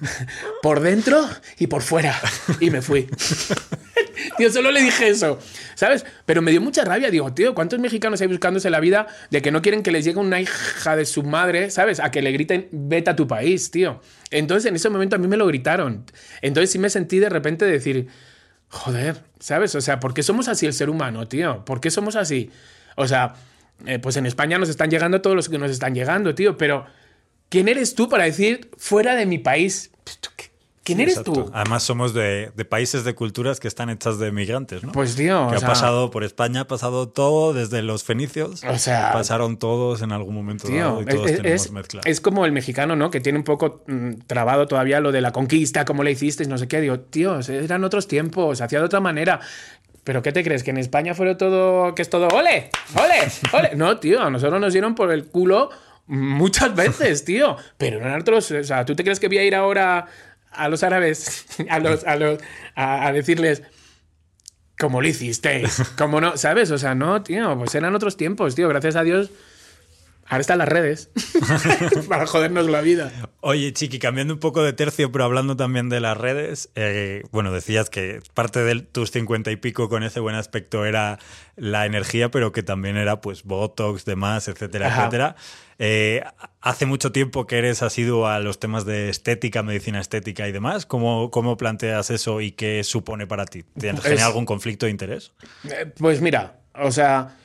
[0.62, 2.20] por dentro y por fuera.
[2.60, 3.08] Y me fui.
[4.36, 5.38] Tío, solo le dije eso,
[5.74, 6.04] ¿sabes?
[6.26, 7.10] Pero me dio mucha rabia.
[7.10, 10.18] Digo, tío, ¿cuántos mexicanos hay buscándose la vida de que no quieren que les llegue
[10.18, 12.00] una hija de su madre, ¿sabes?
[12.00, 14.00] A que le griten, vete a tu país, tío.
[14.30, 16.04] Entonces, en ese momento a mí me lo gritaron.
[16.40, 18.08] Entonces sí me sentí de repente decir,
[18.68, 19.74] joder, ¿sabes?
[19.74, 21.64] O sea, ¿por qué somos así el ser humano, tío?
[21.64, 22.50] ¿Por qué somos así?
[22.96, 23.34] O sea,
[23.86, 26.86] eh, pues en España nos están llegando todos los que nos están llegando, tío, pero
[27.52, 29.90] ¿quién eres tú para decir fuera de mi país?
[30.84, 31.44] ¿Quién eres Exacto.
[31.44, 31.50] tú?
[31.52, 34.90] Además, somos de, de, países de culturas que están hechas de migrantes, ¿no?
[34.90, 35.46] Pues, tío.
[35.48, 38.64] Que o ha sea, pasado por España, ha pasado todo, desde los fenicios.
[38.64, 42.00] O sea, pasaron todos en algún momento tío, dado y todos es, tenemos es, mezcla.
[42.04, 43.10] es como el mexicano, ¿no?
[43.10, 46.58] Que tiene un poco mm, trabado todavía lo de la conquista, cómo le hicisteis, no
[46.58, 46.80] sé qué.
[46.80, 49.38] Digo, tío, eran otros tiempos, hacía de otra manera.
[50.02, 50.64] ¿Pero qué te crees?
[50.64, 53.70] ¿Que en España fuera todo, que es todo, ole, ole, ole?
[53.76, 55.70] No, tío, a nosotros nos dieron por el culo
[56.06, 57.56] muchas veces, tío.
[57.78, 60.06] Pero en otros, o sea, ¿tú te crees que voy a ir ahora
[60.50, 62.40] a los árabes, a, los, a, los,
[62.74, 63.62] a, a decirles,
[64.78, 66.70] como lo hicisteis, como no, ¿sabes?
[66.70, 69.30] O sea, no, tío, pues eran otros tiempos, tío, gracias a Dios.
[70.28, 71.10] Ahora están las redes
[72.08, 73.12] para jodernos la vida.
[73.40, 77.52] Oye, Chiqui, cambiando un poco de tercio, pero hablando también de las redes, eh, bueno,
[77.52, 81.18] decías que parte de tus cincuenta y pico con ese buen aspecto era
[81.56, 85.00] la energía, pero que también era pues Botox, demás, etcétera, Ajá.
[85.02, 85.36] etcétera.
[85.78, 86.22] Eh,
[86.60, 90.86] hace mucho tiempo que eres asiduo a los temas de estética, medicina estética y demás.
[90.86, 93.64] ¿Cómo, cómo planteas eso y qué supone para ti?
[93.78, 95.32] ¿Genera Es- algún conflicto de interés?
[95.64, 97.36] Eh, Pues mira, o sea,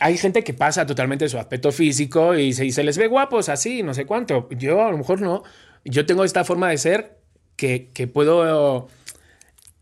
[0.00, 3.82] hay gente que pasa totalmente su aspecto físico y se, se les ve guapos así,
[3.82, 4.48] no sé cuánto.
[4.50, 5.42] Yo a lo mejor no.
[5.84, 7.18] Yo tengo esta forma de ser
[7.56, 8.88] que, que puedo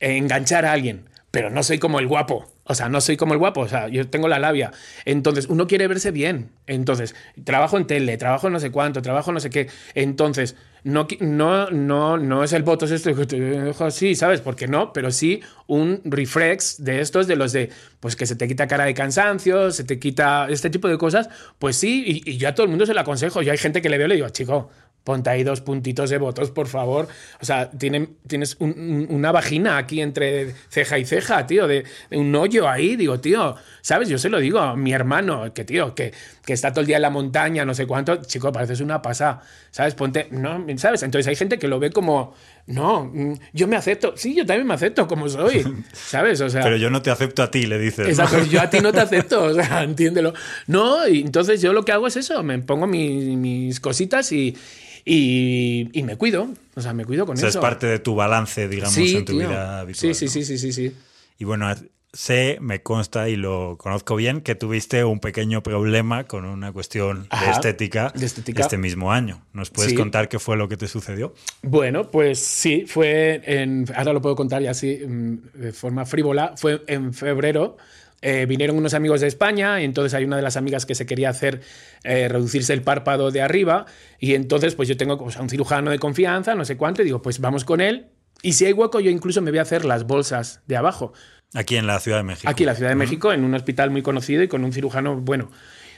[0.00, 2.46] enganchar a alguien, pero no soy como el guapo.
[2.68, 4.72] O sea, no soy como el guapo, o sea, yo tengo la labia.
[5.04, 6.50] Entonces, uno quiere verse bien.
[6.66, 9.68] Entonces, trabajo en tele, trabajo no sé cuánto, trabajo no sé qué.
[9.94, 14.40] Entonces, no, no, no, no es el voto esto que te dejo así, ¿sabes?
[14.40, 18.48] Porque no, pero sí un reflex de estos, de los de, pues que se te
[18.48, 21.28] quita cara de cansancio, se te quita este tipo de cosas.
[21.60, 23.42] Pues sí, y, y yo a todo el mundo se lo aconsejo.
[23.42, 24.70] Yo hay gente que le veo y le digo, chico,
[25.06, 27.06] ponte ahí dos puntitos de votos, por favor.
[27.40, 32.16] O sea, tienes un- un- una vagina aquí entre ceja y ceja, tío, de, de
[32.18, 32.96] un hoyo ahí.
[32.96, 34.08] Digo, tío, ¿sabes?
[34.08, 36.12] Yo se lo digo a mi hermano, que tío, que,
[36.44, 38.16] que está todo el día en la montaña, no sé cuánto.
[38.16, 39.94] Chico, pareces una pasada, ¿sabes?
[39.94, 41.04] Ponte, no, ¿sabes?
[41.04, 42.34] Entonces hay gente que lo ve como,
[42.66, 44.14] no, mm, yo me acepto.
[44.16, 46.40] Sí, yo también me acepto como soy, ¿sabes?
[46.40, 47.98] O sea, Pero yo no te acepto a ti, le dices.
[48.06, 48.08] ¿no?
[48.08, 50.34] Exacto, yo a ti no te acepto, o sea, entiéndelo.
[50.66, 54.56] No, y entonces yo lo que hago es eso, me pongo mi- mis cositas y,
[55.04, 57.58] y, y me cuido, o sea, me cuido con O sea, eso.
[57.58, 59.48] es parte de tu balance, digamos, sí, en tu tío.
[59.48, 60.14] vida habitual.
[60.14, 60.44] Sí, sí, ¿no?
[60.44, 60.92] sí, sí, sí, sí.
[61.38, 61.72] Y bueno,
[62.12, 67.28] sé, me consta y lo conozco bien que tuviste un pequeño problema con una cuestión
[67.44, 68.62] de estética, de estética.
[68.62, 69.42] este mismo año.
[69.52, 69.96] ¿Nos puedes Sí.
[69.96, 71.34] contar qué fue lo que te sucedió?
[71.62, 73.84] Bueno, pues sí, fue en.
[73.94, 76.54] Ahora lo puedo contar ya así, mm, de forma frívola.
[76.56, 77.76] Fue en febrero.
[78.22, 81.04] eh, vinieron unos amigos de España y entonces hay una de las amigas que se
[81.04, 81.60] quería hacer
[82.02, 83.84] eh, reducirse el párpado de arriba
[84.18, 87.04] y entonces pues yo tengo pues, a un cirujano de confianza, no sé cuánto, y
[87.04, 88.06] digo pues vamos con él
[88.42, 91.12] y si hay hueco yo incluso me voy a hacer las bolsas de abajo.
[91.56, 92.50] Aquí en la Ciudad de México.
[92.50, 95.16] Aquí en la Ciudad de México, en un hospital muy conocido y con un cirujano
[95.16, 95.50] bueno.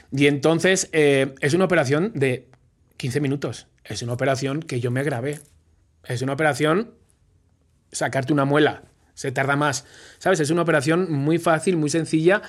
[0.09, 2.47] Y entonces eh, es una operación de
[2.95, 3.67] 15 minutos.
[3.83, 5.41] Es una operación que yo me grabé.
[6.05, 6.93] Es una operación
[7.91, 8.83] sacarte una muela.
[9.15, 9.85] Se tarda más.
[10.17, 10.39] ¿Sabes?
[10.39, 12.41] Es una operación muy fácil, muy sencilla.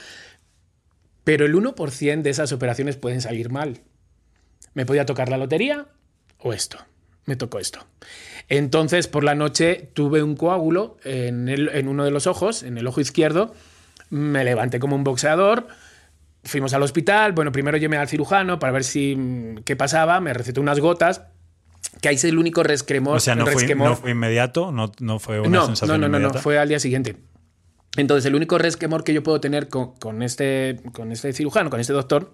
[1.25, 3.81] Pero el 1% de esas operaciones pueden salir mal.
[4.73, 5.88] Me podía tocar la lotería
[6.38, 6.79] o esto.
[7.27, 7.81] Me tocó esto.
[8.49, 12.79] Entonces, por la noche tuve un coágulo en, el- en uno de los ojos, en
[12.79, 13.55] el ojo izquierdo.
[14.09, 15.69] Me levanté como un boxeador.
[16.43, 17.33] Fuimos al hospital.
[17.33, 20.21] Bueno, primero llamé al cirujano para ver si mm, qué pasaba.
[20.21, 21.23] Me recetó unas gotas.
[22.01, 23.17] Que ahí es el único resquemor.
[23.17, 23.91] O sea, no fue, resquemor.
[23.91, 26.79] no fue inmediato, no, no fue una no, sensación no, no, no, fue al día
[26.81, 27.17] siguiente.
[27.97, 31.81] Entonces, el único resquemor que yo puedo tener con, con este, con este cirujano, con
[31.81, 32.33] este doctor,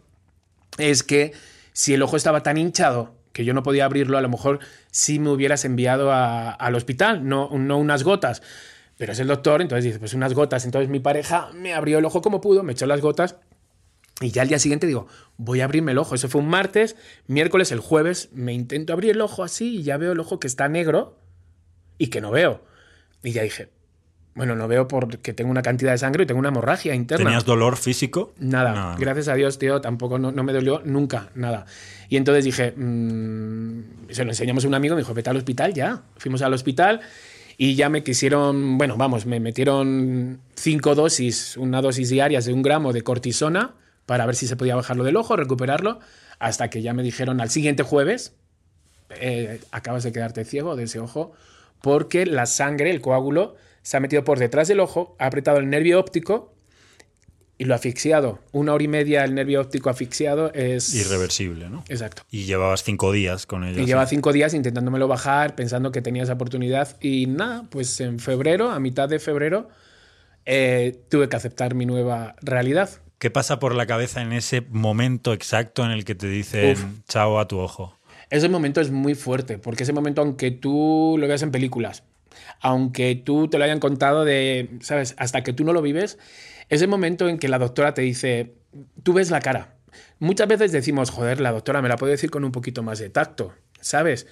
[0.79, 1.33] es que
[1.73, 5.19] si el ojo estaba tan hinchado que yo no podía abrirlo, a lo mejor sí
[5.19, 8.41] me hubieras enviado a- al hospital, no, no unas gotas.
[8.97, 10.65] Pero es el doctor, entonces dice, pues unas gotas.
[10.65, 13.37] Entonces mi pareja me abrió el ojo como pudo, me echó las gotas
[14.23, 16.15] y ya al día siguiente digo, voy a abrirme el ojo.
[16.15, 16.97] Eso fue un martes,
[17.27, 20.47] miércoles, el jueves me intento abrir el ojo así y ya veo el ojo que
[20.47, 21.19] está negro,
[21.99, 22.65] y que no veo.
[23.23, 23.69] Y ya dije,
[24.37, 27.25] bueno, no veo porque tengo una cantidad de sangre y tengo una hemorragia interna.
[27.25, 28.35] ¿Tenías dolor físico?
[28.39, 28.95] Nada.
[28.99, 31.65] Gracias a Dios, tío, tampoco no, me dolió nunca, nada.
[32.11, 35.73] Y entonces dije, mm", se lo enseñamos a un amigo, me dijo, vete al hospital
[35.73, 36.03] ya.
[36.19, 37.01] Fuimos al hospital
[37.57, 42.61] y ya me quisieron, bueno, vamos, me metieron cinco dosis, una dosis diaria de un
[42.61, 45.99] gramo de cortisona para ver si se podía bajarlo del ojo, recuperarlo,
[46.39, 48.35] hasta que ya me dijeron al siguiente jueves,
[49.19, 51.33] eh, acabas de quedarte ciego de ese ojo,
[51.83, 55.71] porque la sangre, el coágulo, se ha metido por detrás del ojo, ha apretado el
[55.71, 56.53] nervio óptico
[57.59, 58.41] y lo ha asfixiado.
[58.53, 60.95] Una hora y media el nervio óptico asfixiado es...
[60.95, 61.85] Irreversible, ¿no?
[61.89, 62.23] Exacto.
[62.31, 63.81] Y llevabas cinco días con ello.
[63.81, 66.97] Y llevaba cinco días intentándomelo bajar, pensando que tenía esa oportunidad.
[67.01, 69.69] Y nada, pues en febrero, a mitad de febrero,
[70.45, 72.91] eh, tuve que aceptar mi nueva realidad.
[73.19, 77.39] ¿Qué pasa por la cabeza en ese momento exacto en el que te dicen chao
[77.39, 77.96] a tu ojo?
[78.31, 82.03] Ese momento es muy fuerte, porque ese momento, aunque tú lo veas en películas,
[82.61, 85.15] aunque tú te lo hayan contado de, ¿sabes?
[85.19, 86.19] Hasta que tú no lo vives,
[86.69, 88.55] es el momento en que la doctora te dice,
[89.03, 89.75] tú ves la cara.
[90.19, 93.11] Muchas veces decimos, joder, la doctora me la puede decir con un poquito más de
[93.11, 94.27] tacto, ¿sabes?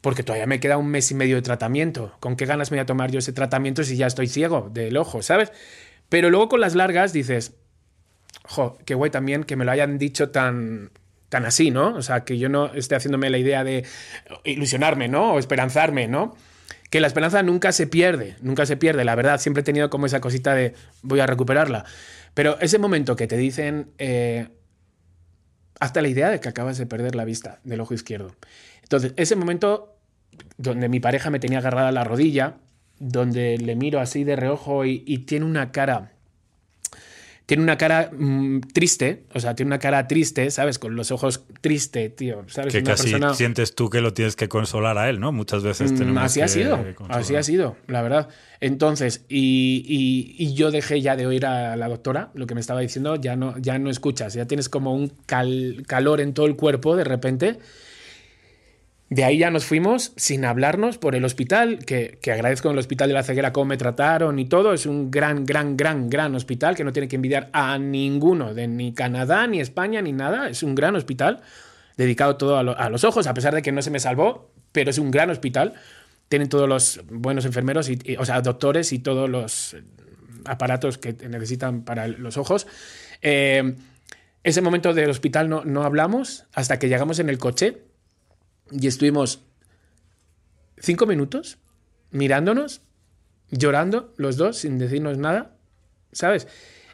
[0.00, 2.14] Porque todavía me queda un mes y medio de tratamiento.
[2.20, 4.96] ¿Con qué ganas me voy a tomar yo ese tratamiento si ya estoy ciego del
[4.96, 5.52] ojo, ¿sabes?
[6.08, 7.54] Pero luego con las largas dices,
[8.44, 10.90] jo, qué guay también que me lo hayan dicho tan,
[11.32, 11.94] tan así, ¿no?
[11.94, 13.86] O sea, que yo no esté haciéndome la idea de
[14.44, 15.32] ilusionarme, ¿no?
[15.32, 16.36] O esperanzarme, ¿no?
[16.90, 20.04] que la esperanza nunca se pierde, nunca se pierde, la verdad, siempre he tenido como
[20.04, 21.86] esa cosita de voy a recuperarla.
[22.34, 24.48] Pero ese momento que te dicen, eh,
[25.80, 28.36] hasta la idea de que acabas de perder la vista del ojo izquierdo.
[28.82, 29.96] Entonces, ese momento
[30.58, 32.56] donde mi pareja me tenía agarrada la rodilla,
[32.98, 36.12] donde le miro así de reojo y, y tiene una cara
[37.52, 40.78] tiene una cara mm, triste, o sea, tiene una cara triste, ¿sabes?
[40.78, 42.72] Con los ojos triste, tío, ¿sabes?
[42.72, 45.32] Que casi sientes tú que lo tienes que consolar a él, ¿no?
[45.32, 48.30] Muchas veces mm, tenemos Así ha sido, así ha sido, la verdad.
[48.60, 53.16] Entonces, y, yo dejé ya de oír a la doctora, lo que me estaba diciendo,
[53.16, 57.04] ya no, ya no escuchas, ya tienes como un calor en todo el cuerpo de
[57.04, 57.58] repente
[59.12, 63.08] de ahí ya nos fuimos sin hablarnos por el hospital, que, agradezco en el hospital
[63.08, 64.72] de la ceguera cómo me trataron y todo.
[64.72, 68.68] Es un gran, gran, gran, gran hospital que no tiene que envidiar a ninguno, de
[68.68, 70.48] ni Canadá, ni España, ni nada.
[70.48, 71.42] Es un gran hospital
[71.98, 74.96] dedicado todo a, los ojos, a pesar de que no se me salvó, pero es
[74.96, 75.74] un gran hospital.
[76.30, 79.76] Tienen todos los buenos enfermeros, y, o sea, doctores y todos los
[80.46, 82.66] aparatos que necesitan para los ojos.
[83.20, 83.74] Eh,
[84.42, 87.91] ese momento del hospital no, no hablamos hasta que llegamos en el coche
[88.72, 89.42] y estuvimos
[90.78, 91.58] cinco minutos
[92.10, 92.82] mirándonos,
[93.50, 95.56] llorando los dos sin decirnos nada,
[96.12, 96.48] ¿sabes?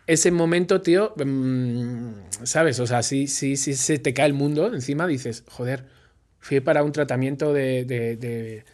[0.06, 2.12] Ese momento, tío, mm,
[2.44, 2.80] ¿sabes?
[2.80, 5.84] O sea, sí, sí, sí se te cae el mundo encima, dices, joder,
[6.38, 8.64] fui para un tratamiento de de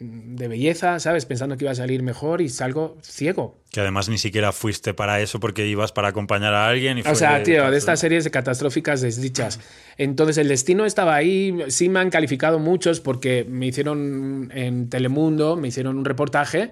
[0.00, 1.26] belleza, ¿sabes?
[1.26, 3.58] Pensando que iba a salir mejor y salgo ciego.
[3.70, 6.98] Que además ni siquiera fuiste para eso porque ibas para acompañar a alguien.
[6.98, 9.60] Y o sea, tío, de estas series de catastróficas desdichas.
[9.98, 15.56] Entonces el destino estaba ahí, sí me han calificado muchos porque me hicieron en Telemundo,
[15.56, 16.70] me hicieron un reportaje.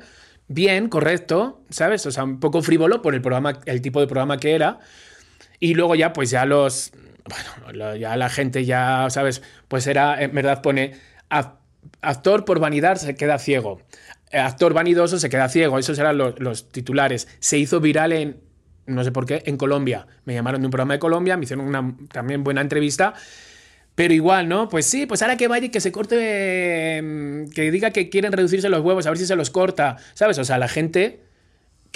[0.49, 2.07] Bien, correcto, ¿sabes?
[2.07, 4.79] O sea, un poco frívolo por el programa, el tipo de programa que era.
[5.61, 6.93] Y luego ya, pues ya los.
[7.27, 9.43] Bueno, ya la gente ya, ¿sabes?
[9.69, 10.95] Pues era, en verdad pone
[12.01, 13.81] actor por vanidad se queda ciego.
[14.31, 15.79] Eh, actor vanidoso se queda ciego.
[15.79, 17.29] Esos eran los, titulares.
[17.41, 18.41] Se hizo viral en,
[18.87, 20.07] no sé por qué, en Colombia.
[20.25, 23.15] Me llamaron de un programa de Colombia, me hicieron una también buena entrevista.
[23.95, 24.69] Pero igual, ¿no?
[24.69, 28.33] Pues sí, pues ahora que vaya y que se corte, mm, que diga que quieren
[28.33, 30.39] reducirse los huevos, a ver si se los corta, ¿sabes?
[30.39, 31.28] O sea, la gente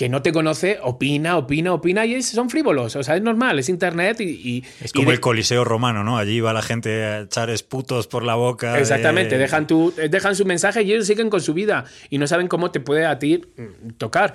[0.02, 2.96] que no te conoce opina, opina, opina y son frívolos.
[2.96, 4.64] O sea, es normal, es internet y.
[4.80, 6.18] es como el Coliseo romano, ¿no?
[6.18, 8.80] Allí va la gente a echar esputos por la boca.
[8.80, 12.48] Exactamente, dejan, tu, dejan su mensaje y ellos siguen con su vida y no saben
[12.48, 14.34] cómo te puede a ti mm, tocar.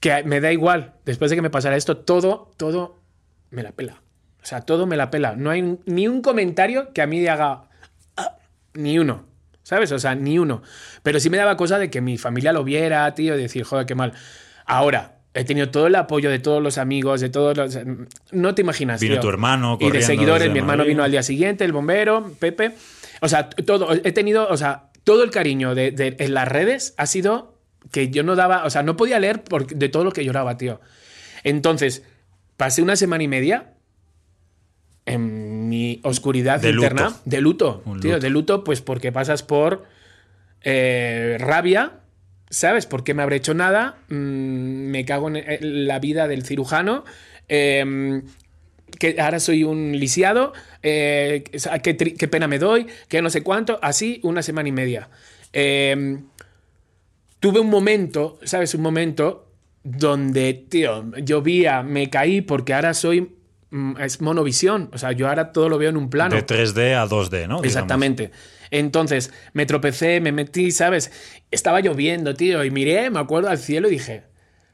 [0.00, 2.98] Que me da igual, después de que me pasara esto, todo, todo
[3.50, 4.00] me la pela.
[4.42, 5.36] O sea, todo me la pela.
[5.36, 7.64] No hay ni un comentario que a mí haga.
[8.16, 8.38] Ah",
[8.72, 9.26] ni uno.
[9.62, 9.92] ¿Sabes?
[9.92, 10.62] O sea, ni uno.
[11.02, 13.84] Pero sí me daba cosa de que mi familia lo viera, tío, y decir, joder,
[13.84, 14.14] qué mal.
[14.66, 17.78] Ahora, he tenido todo el apoyo de todos los amigos, de todos los...
[18.32, 19.00] No te imaginas.
[19.00, 19.78] Vino tu hermano.
[19.80, 22.72] Y de seguidores, mi hermano vino al día siguiente, el bombero, Pepe.
[23.20, 27.06] O sea, todo, he tenido, o sea, todo el cariño de, en las redes ha
[27.06, 27.54] sido
[27.92, 30.80] que yo no daba, o sea, no podía leer de todo lo que lloraba, tío.
[31.44, 32.02] Entonces,
[32.56, 33.74] pasé una semana y media
[35.04, 39.84] en mi oscuridad interna de luto, tío, de luto, pues porque pasas por
[40.62, 42.00] eh, rabia,
[42.50, 42.86] ¿sabes?
[42.86, 43.98] ¿Por qué me habré hecho nada?
[44.08, 47.04] Mm, me cago en la vida del cirujano.
[47.48, 48.22] Em,
[48.98, 51.44] que ahora soy un lisiado, eh,
[51.82, 55.08] qué, pena me doy, que no sé cuánto, así una semana y media.
[55.52, 56.24] Em,
[57.40, 58.74] tuve un momento, ¿sabes?
[58.74, 59.50] Un momento
[59.82, 63.35] donde, tío, llovía, me caí porque ahora soy.
[63.70, 64.90] Mm, Es monovisión.
[64.92, 66.34] O sea, yo ahora todo lo veo en un plano.
[66.34, 67.60] De 3D a 2D, ¿no?
[67.60, 67.64] Digamos.
[67.64, 68.30] Exactamente.
[68.70, 71.12] Entonces, me tropecé, me metí, ¿sabes?
[71.50, 74.24] Estaba lloviendo, tío, y miré, me acuerdo al cielo y dije,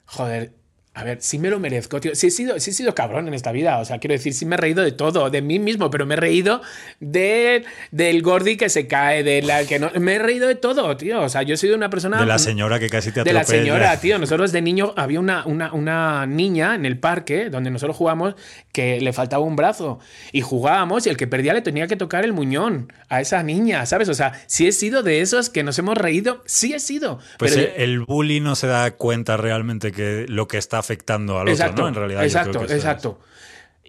[0.06, 0.52] joder,
[0.94, 2.14] a ver, sí me lo merezco, tío.
[2.14, 4.44] Sí he sido, sí he sido cabrón en esta vida, o sea, quiero decir, sí
[4.44, 6.60] me he reído de todo, de mí mismo, pero me he reído
[7.00, 9.90] de, del gordi que se cae, de la que no...
[9.98, 11.22] Me he reído de todo, tío.
[11.22, 12.20] O sea, yo he sido una persona...
[12.20, 13.38] De la señora que casi te De atropella.
[13.40, 14.18] la señora, tío.
[14.18, 18.34] Nosotros de niño había una, una, una niña en el parque donde nosotros jugamos
[18.72, 20.00] que le faltaba un brazo
[20.32, 23.84] y jugábamos y el que perdía le tenía que tocar el muñón a esa niña,
[23.84, 24.08] ¿sabes?
[24.08, 27.18] O sea, sí he sido de esos que nos hemos reído, sí he sido.
[27.38, 31.48] Pues pero- el bully no se da cuenta realmente que lo que está afectando al
[31.48, 31.88] exacto, otro, ¿no?
[31.88, 32.20] En realidad.
[32.20, 33.20] yo exacto, creo que eso es- exacto.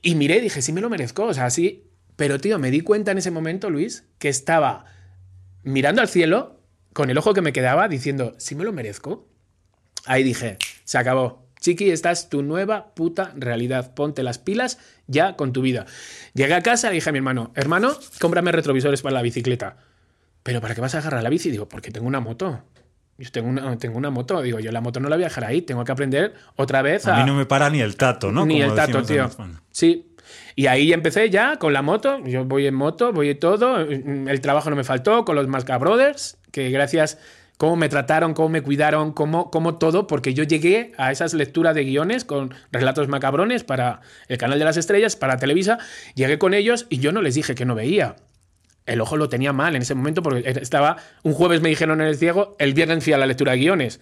[0.01, 1.85] Y miré y dije, sí me lo merezco, o sea, sí.
[2.17, 4.85] Pero, tío, me di cuenta en ese momento, Luis, que estaba
[5.63, 6.59] mirando al cielo
[6.91, 9.27] con el ojo que me quedaba diciendo, sí me lo merezco.
[10.05, 11.42] Ahí dije, se acabó.
[11.63, 13.93] Chiqui, esta es tu nueva puta realidad.
[13.93, 15.85] Ponte las pilas ya con tu vida.
[16.33, 19.77] Llegué a casa y dije a mi hermano, hermano, cómprame retrovisores para la bicicleta.
[20.43, 21.51] ¿Pero para qué vas a agarrar la bici?
[21.51, 22.59] Digo, porque tengo una moto.
[23.17, 24.41] Yo tengo una, tengo una moto.
[24.41, 25.61] Digo, yo la moto no la voy a dejar ahí.
[25.61, 28.45] Tengo que aprender otra vez A mí no me para ni el tato, ¿no?
[28.45, 29.29] ni Como el tato, tío.
[29.71, 30.13] Sí.
[30.57, 32.19] Y ahí empecé ya con la moto.
[32.25, 33.79] Yo voy en moto, voy en todo.
[33.79, 37.19] El trabajo no me faltó con los Masca Brothers, que gracias
[37.57, 41.75] cómo me trataron, cómo me cuidaron, cómo, cómo todo, porque yo llegué a esas lecturas
[41.75, 45.77] de guiones con relatos macabrones para el canal de las estrellas, para Televisa.
[46.15, 48.15] Llegué con ellos y yo no les dije que no veía.
[48.85, 50.97] El ojo lo tenía mal en ese momento porque estaba.
[51.23, 54.01] Un jueves me dijeron en el ciego, el viernes fui a la lectura de guiones.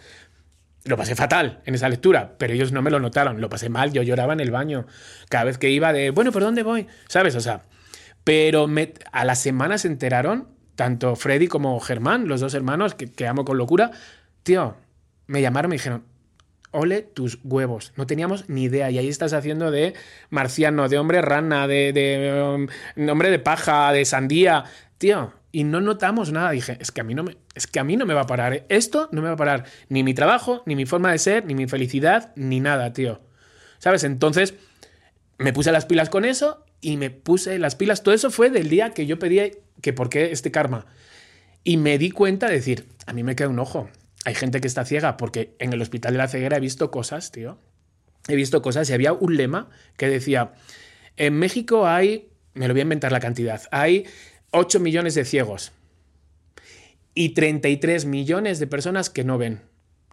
[0.84, 3.40] Lo pasé fatal en esa lectura, pero ellos no me lo notaron.
[3.40, 4.88] Lo pasé mal, yo lloraba en el baño.
[5.30, 6.88] Cada vez que iba de, bueno, ¿por dónde voy?
[7.08, 7.36] ¿Sabes?
[7.36, 7.62] O sea,
[8.24, 10.48] pero me- a la semana se enteraron,
[10.82, 13.92] tanto Freddy como Germán, los dos hermanos que, amo con locura,
[14.42, 14.78] tío,
[15.28, 16.06] me llamaron y me dijeron,
[16.72, 17.94] ole tus huevos.
[17.98, 18.90] No teníamos ni idea.
[18.90, 19.94] Y ahí estás haciendo de
[20.32, 24.64] marciano, de hombre rana, de, de um, hombre de paja, de sandía.
[24.98, 26.50] Tío, y no notamos nada.
[26.50, 28.28] Dije, es que a mí no me, es que a mí no me va a
[28.28, 28.66] parar.
[28.68, 29.66] Esto no me va a parar.
[29.88, 33.22] Ni mi trabajo, ni mi forma de ser, ni mi felicidad, ni nada, tío.
[33.78, 34.04] ¿Sabes?
[34.04, 34.56] Entonces
[35.42, 38.04] me puse las pilas con eso y me puse las pilas.
[38.04, 39.52] Todo eso fue del día que yo pedí
[39.82, 40.86] que por qué este karma.
[41.64, 43.90] Y me di cuenta de decir, a mí me queda un ojo.
[44.26, 47.32] Hay gente que está ciega porque en el hospital de la ceguera he visto cosas,
[47.32, 47.58] tío.
[48.28, 50.54] He visto cosas y había un lema que decía,
[51.18, 54.06] en México hay, me lo voy a inventar la cantidad, hay
[54.52, 55.72] 8 millones de ciegos
[57.16, 59.62] y 33 millones de personas que no ven.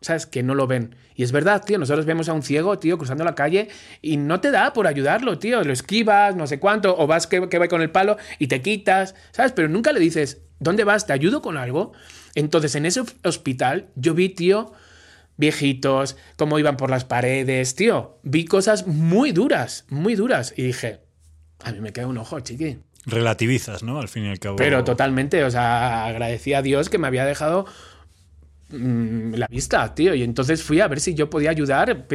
[0.00, 0.26] ¿Sabes?
[0.26, 0.94] Que no lo ven.
[1.14, 1.78] Y es verdad, tío.
[1.78, 3.68] Nosotros vemos a un ciego, tío, cruzando la calle
[4.00, 5.62] y no te da por ayudarlo, tío.
[5.64, 8.62] Lo esquivas, no sé cuánto, o vas que, que va con el palo y te
[8.62, 9.52] quitas, ¿sabes?
[9.52, 11.06] Pero nunca le dices, ¿dónde vas?
[11.06, 11.92] ¿Te ayudo con algo?
[12.34, 14.72] Entonces, en ese hospital, yo vi, tío,
[15.36, 18.18] viejitos, cómo iban por las paredes, tío.
[18.22, 20.52] Vi cosas muy duras, muy duras.
[20.56, 21.00] Y dije,
[21.64, 22.78] a mí me queda un ojo, chiqui.
[23.06, 23.98] Relativizas, ¿no?
[24.00, 24.56] Al fin y al cabo.
[24.56, 27.64] Pero totalmente, o sea, agradecí a Dios que me había dejado
[28.70, 30.14] mm, la vista, tío.
[30.14, 32.06] Y entonces fui a ver si yo podía ayudar.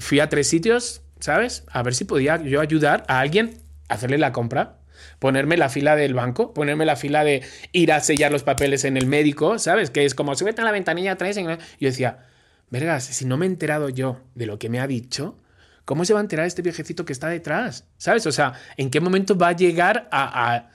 [0.00, 1.64] Fui a tres sitios, ¿sabes?
[1.70, 4.78] A ver si podía yo ayudar a alguien a hacerle la compra.
[5.20, 8.96] Ponerme la fila del banco, ponerme la fila de ir a sellar los papeles en
[8.96, 9.90] el médico, ¿sabes?
[9.90, 11.36] Que es como, súbete a la ventanilla atrás.
[11.36, 12.26] y Yo decía,
[12.70, 15.38] vergas, si no me he enterado yo de lo que me ha dicho,
[15.84, 17.84] ¿cómo se va a enterar este viejecito que está detrás?
[17.96, 18.26] ¿Sabes?
[18.26, 20.70] O sea, ¿en qué momento va a llegar a-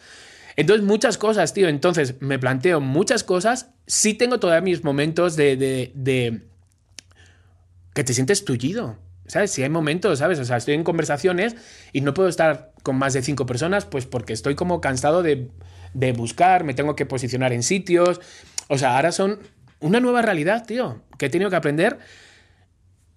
[0.55, 1.67] entonces, muchas cosas, tío.
[1.67, 3.71] Entonces, me planteo muchas cosas.
[3.87, 6.41] Sí tengo todavía mis momentos de, de-
[7.93, 8.97] que te sientes tullido.
[9.25, 9.51] ¿Sabes?
[9.51, 10.37] Si hay momentos, ¿sabes?
[10.39, 11.55] O sea, estoy en conversaciones
[11.93, 15.49] y no puedo estar con más de cinco personas, pues porque estoy como cansado de,
[15.93, 18.19] de buscar, me tengo que posicionar en sitios.
[18.67, 19.39] O sea, ahora son
[19.79, 21.99] una nueva realidad, tío, que he tenido que aprender.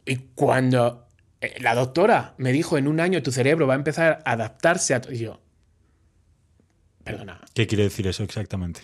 [0.05, 1.09] Y cuando
[1.40, 4.94] eh, la doctora me dijo en un año tu cerebro va a empezar a adaptarse
[4.94, 5.01] a...
[5.01, 5.40] to-", y yo,
[7.06, 8.82] perdona, ¿Qué quiere decir eso exactamente?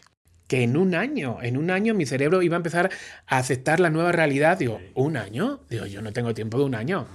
[0.53, 2.91] que en un año, en un año mi cerebro iba a empezar
[3.27, 4.59] a aceptar la nueva realidad.
[4.59, 5.61] Digo, ¿un año?
[5.71, 7.07] Digo, yo no tengo tiempo de un año.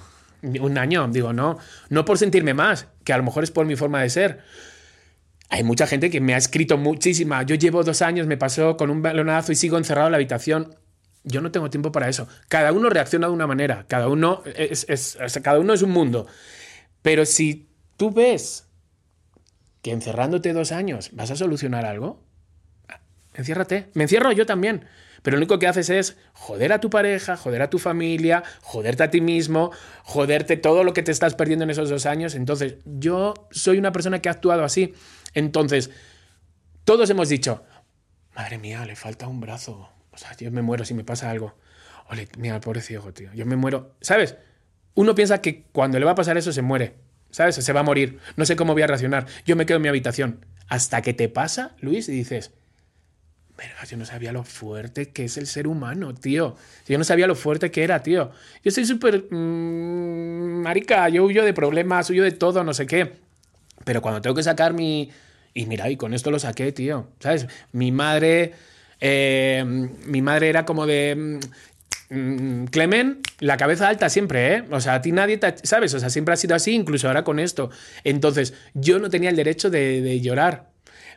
[0.42, 3.76] Un año, digo, no, no por sentirme más, que a lo mejor es por mi
[3.76, 4.40] forma de ser.
[5.50, 7.44] Hay mucha gente que me ha escrito muchísima.
[7.44, 10.76] Yo llevo dos años, me pasó con un balonazo y sigo encerrado en la habitación.
[11.24, 12.28] Yo no tengo tiempo para eso.
[12.48, 16.26] Cada uno reacciona de una manera, cada uno es, cada uno es un mundo.
[17.04, 18.67] Pero si tú ves
[19.88, 22.22] que encerrándote dos años vas a solucionar algo,
[23.36, 23.90] enciérrate.
[23.94, 24.86] Me encierro yo también.
[25.22, 29.04] Pero lo único que haces es joder a tu pareja, joder a tu familia, joderte
[29.04, 29.72] a ti mismo,
[30.04, 32.36] joderte todo lo que te estás perdiendo en esos dos años.
[32.36, 34.94] Entonces, yo soy una persona que ha actuado así.
[35.34, 35.90] Entonces,
[36.84, 37.64] todos hemos dicho,
[38.36, 39.90] madre mía, le falta un brazo.
[40.12, 41.56] O sea, yo me muero si me pasa algo.
[42.10, 43.32] Ole, mira, pobre ciego, tío.
[43.34, 43.96] Yo me muero.
[44.02, 44.36] ¿Sabes?
[44.96, 47.07] Uno piensa que cuando le va a pasar eso se muere.
[47.32, 47.56] ¿Sabes?
[47.56, 48.20] Se va a morir.
[48.36, 49.26] No sé cómo voy a reaccionar.
[49.46, 50.46] Yo me quedo en mi habitación.
[50.70, 52.52] Hasta que te pasa, Luis, y dices,
[53.58, 56.56] Verga, yo no sabía lo fuerte que es el ser humano, tío.
[56.88, 58.32] Yo no sabía lo fuerte que era, tío.
[58.64, 59.26] Yo soy súper...
[59.32, 63.14] mmm, marica, yo huyo de problemas, huyo de todo, no sé qué.
[63.84, 65.10] Pero cuando tengo que sacar mi...
[65.56, 67.10] Y mira, y con esto lo saqué, tío.
[67.20, 67.48] ¿Sabes?
[67.72, 68.54] Mi madre...
[69.00, 69.64] eh,
[70.06, 71.40] mi madre era como de...
[72.10, 74.64] mm, Clemen, la cabeza alta siempre, ¿eh?
[74.72, 75.56] O sea, a ti nadie te...
[75.64, 75.94] ¿Sabes?
[75.94, 77.70] O sea, siempre ha sido así, incluso ahora con esto.
[78.04, 80.70] Entonces, yo no tenía el derecho de, de llorar.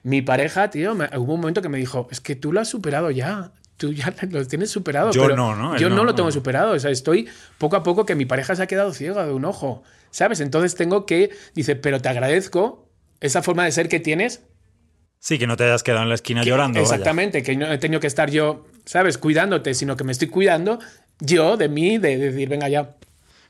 [0.03, 2.69] Mi pareja, tío, me- hubo un momento que me dijo, es que tú lo has
[2.69, 3.53] superado ya.
[3.77, 5.11] Tú ya lo tienes superado.
[5.11, 5.77] Yo pero no, ¿no?
[5.79, 6.33] Yo no, no, lo tengo no.
[6.33, 6.73] superado.
[6.73, 7.29] O sea, estoy
[7.59, 9.83] poco a poco que mi pareja se ha quedado ciega de un ojo.
[10.11, 10.41] ¿Sabes?
[10.41, 11.31] Entonces tengo que...
[11.55, 12.89] Dice, pero te agradezco
[13.21, 14.43] esa forma de ser que tienes
[15.21, 16.81] Sí, que no te hayas quedado en la esquina llorando.
[16.81, 16.93] vaya.
[16.95, 19.19] Exactamente, que no he tenido que estar yo, ¿sabes?
[19.19, 20.79] Cuidándote, sino que me estoy cuidando
[21.21, 22.97] yo de mí, de, de decir, venga ya.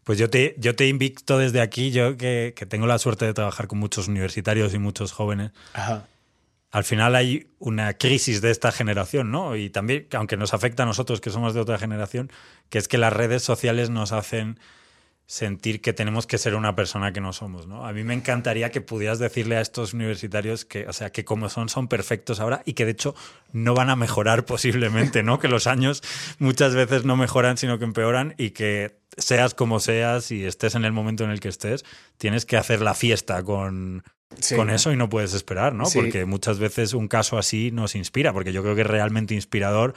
[0.02, 3.34] Pues yo te, yo te invito desde aquí, yo que, que tengo la suerte de
[3.34, 5.52] trabajar con muchos universitarios y muchos jóvenes.
[5.72, 6.06] Ajá.
[6.72, 9.56] Al final hay una crisis de esta generación, ¿no?
[9.56, 12.30] Y también, que aunque nos afecta a nosotros que somos de otra generación,
[12.68, 14.58] que es que las redes sociales nos hacen
[15.30, 17.86] sentir que tenemos que ser una persona que no somos, ¿no?
[17.86, 21.48] A mí me encantaría que pudieras decirle a estos universitarios que, o sea, que como
[21.48, 23.14] son, son perfectos ahora y que de hecho
[23.52, 25.38] no van a mejorar posiblemente, ¿no?
[25.38, 26.02] Que los años
[26.40, 30.84] muchas veces no mejoran, sino que empeoran y que seas como seas y estés en
[30.84, 31.84] el momento en el que estés,
[32.18, 34.02] tienes que hacer la fiesta con,
[34.40, 34.56] Sí.
[34.56, 35.86] con eso y no puedes esperar, ¿no?
[35.86, 36.00] Sí.
[36.00, 39.94] Porque muchas veces un caso así nos inspira, porque yo creo que es realmente inspirador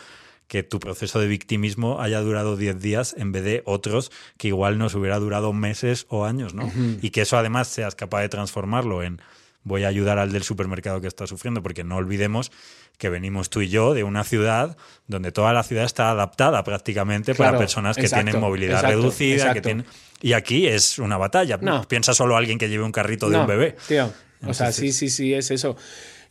[0.48, 4.78] que tu proceso de victimismo haya durado 10 días en vez de otros que igual
[4.78, 6.72] nos hubiera durado meses o años, ¿no?
[7.02, 9.22] Y que eso además seas capaz de transformarlo en
[9.64, 12.52] voy a ayudar al del supermercado que está sufriendo, porque no olvidemos
[12.98, 14.78] que venimos tú y yo de una ciudad
[15.08, 18.98] donde toda la ciudad está adaptada prácticamente Claro, para personas que exacto, tienen movilidad exacto,
[18.98, 19.86] reducida, que tienen...
[20.22, 21.58] Y aquí es una batalla.
[21.62, 21.86] No.
[21.88, 23.76] Piensa solo alguien que lleve un carrito de No, un bebé.
[23.88, 24.14] Tío,
[24.46, 25.76] o sea, sí, sí, sí, es eso.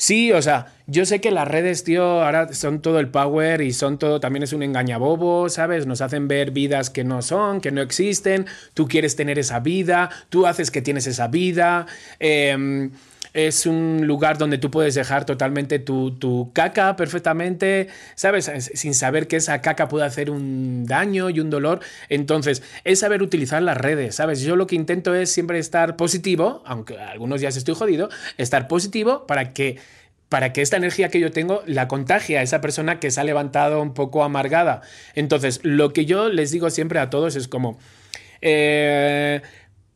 [0.03, 3.72] Sí, o sea, yo sé que las redes, tío, ahora son todo el power y
[3.72, 5.86] son todo, también es un engañabobo, ¿sabes?
[5.86, 10.11] Nos hacen ver vidas que no son, que no existen, tú quieres tener esa vida,
[10.28, 11.86] tú haces que tienes esa vida,
[12.18, 12.90] eh,
[13.33, 18.51] es un lugar donde tú puedes dejar totalmente tu, tu caca perfectamente, ¿sabes?
[18.74, 21.80] Sin saber que esa caca puede hacer un daño y un dolor.
[22.09, 24.41] Entonces, es saber utilizar las redes, ¿sabes?
[24.41, 29.26] Yo lo que intento es siempre estar positivo, aunque algunos días estoy jodido, estar positivo
[29.26, 29.78] para que
[30.28, 33.24] para que esta energía que yo tengo la contagie a esa persona que se ha
[33.24, 34.80] levantado un poco amargada.
[35.14, 37.78] Entonces, lo que yo les digo siempre a todos es como,
[38.41, 39.43] eh,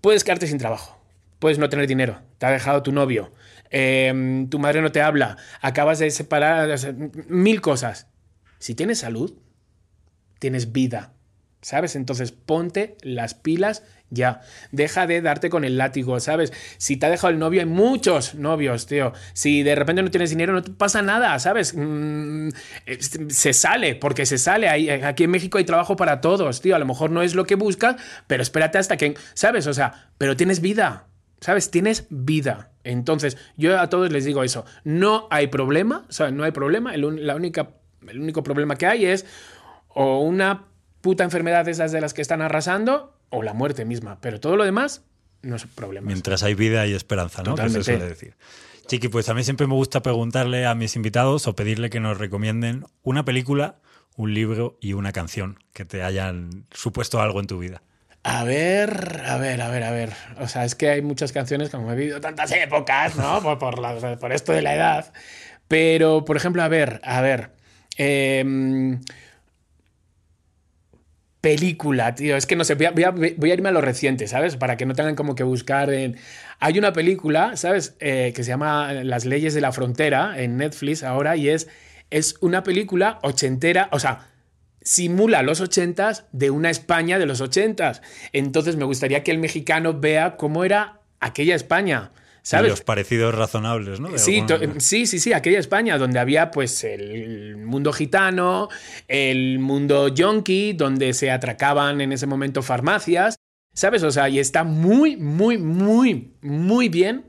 [0.02, 0.95] puedes quedarte sin trabajo,
[1.38, 3.32] puedes no tener dinero, te ha dejado tu novio,
[3.70, 6.78] eh, tu madre no te habla, acabas de separar,
[7.28, 8.08] mil cosas.
[8.58, 9.34] Si tienes salud,
[10.38, 11.12] tienes vida,
[11.60, 11.96] ¿sabes?
[11.96, 14.40] Entonces ponte las pilas ya.
[14.70, 16.52] Deja de darte con el látigo, ¿sabes?
[16.78, 19.12] Si te ha dejado el novio, hay muchos novios, tío.
[19.32, 21.74] Si de repente no tienes dinero, no te pasa nada, ¿sabes?
[21.76, 22.50] Mm,
[23.28, 24.68] se sale, porque se sale.
[25.04, 26.76] Aquí en México hay trabajo para todos, tío.
[26.76, 29.66] A lo mejor no es lo que buscas, pero espérate hasta que, ¿sabes?
[29.66, 31.06] O sea, pero tienes vida.
[31.40, 31.70] ¿Sabes?
[31.70, 32.70] Tienes vida.
[32.84, 34.64] Entonces, yo a todos les digo eso.
[34.84, 36.94] No hay problema, o sea, no hay problema.
[36.94, 37.70] El, la única,
[38.08, 39.26] el único problema que hay es
[39.88, 40.64] o una
[41.00, 44.18] puta enfermedad de esas de las que están arrasando o la muerte misma.
[44.20, 45.02] Pero todo lo demás
[45.42, 46.06] no es problema.
[46.06, 47.54] Mientras hay vida hay esperanza, ¿no?
[47.54, 47.84] Que se Totalmente.
[47.84, 48.34] suele decir.
[48.86, 52.18] Chiqui, pues a mí siempre me gusta preguntarle a mis invitados o pedirle que nos
[52.18, 53.80] recomienden una película,
[54.16, 57.82] un libro y una canción que te hayan supuesto algo en tu vida.
[58.28, 60.12] A ver, a ver, a ver, a ver.
[60.40, 63.40] O sea, es que hay muchas canciones, como he vivido tantas épocas, ¿no?
[63.42, 65.12] Por, por, la- por esto de la edad.
[65.68, 67.50] Pero, por ejemplo, a ver, a ver.
[67.96, 69.00] em,
[71.40, 72.36] película, tío.
[72.36, 74.56] Es que no sé, voy a, voy a- voy a irme a lo reciente, ¿sabes?
[74.56, 76.16] Para que no tengan como que buscar en...
[76.58, 77.94] Hay una película, ¿sabes?
[78.00, 81.68] Eh, que se llama Las leyes de la frontera en Netflix ahora y es,
[82.10, 84.26] es una película ochentera, o sea,
[84.86, 88.02] simula los ochentas de una España de los ochentas.
[88.32, 92.70] Entonces me gustaría que el mexicano vea cómo era aquella España, Y ¿sabes?
[92.70, 94.10] los parecidos razonables, ¿no?
[94.10, 94.80] De Sí, alguna to- manera.
[94.80, 98.68] sí, sí, sí, aquella España donde había pues el mundo gitano,
[99.08, 103.34] el mundo yonki, donde se atracaban en ese momento farmacias,
[103.74, 104.04] ¿sabes?
[104.04, 107.24] O sea, y está muy, muy, muy, muy bien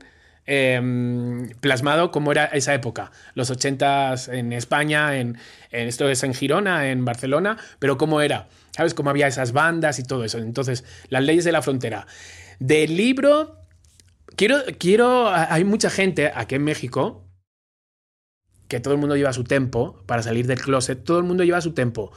[0.48, 5.36] em, plasmado cómo era esa época, los ochentas en España, en,
[5.70, 8.94] en- esto es en Girona, en Barcelona, pero cómo era, ¿sabes?
[8.94, 10.38] Cómo había esas bandas y todo eso.
[10.38, 12.06] Entonces, las leyes de la frontera.
[12.58, 13.54] Del libro,
[14.36, 17.24] Quiero, quiero, hay mucha gente aquí en México
[18.68, 21.60] que todo el mundo lleva su tempo para salir del closet, todo el mundo lleva
[21.60, 22.12] su tempo.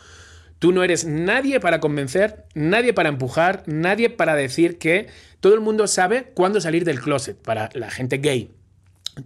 [0.60, 5.08] Tú no eres nadie para convencer, nadie para empujar, nadie para decir que
[5.42, 8.52] todo el mundo sabe cuándo salir del closet para la gente gay.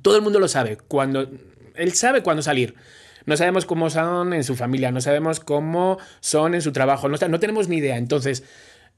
[0.02, 0.78] Todo el mundo lo sabe.
[0.78, 1.30] Cuando
[1.76, 2.74] él sabe cuándo salir.
[3.26, 7.18] No sabemos cómo son en su familia, no sabemos cómo son en su trabajo, no,
[7.40, 7.98] tenemos ni idea.
[7.98, 8.44] Entonces,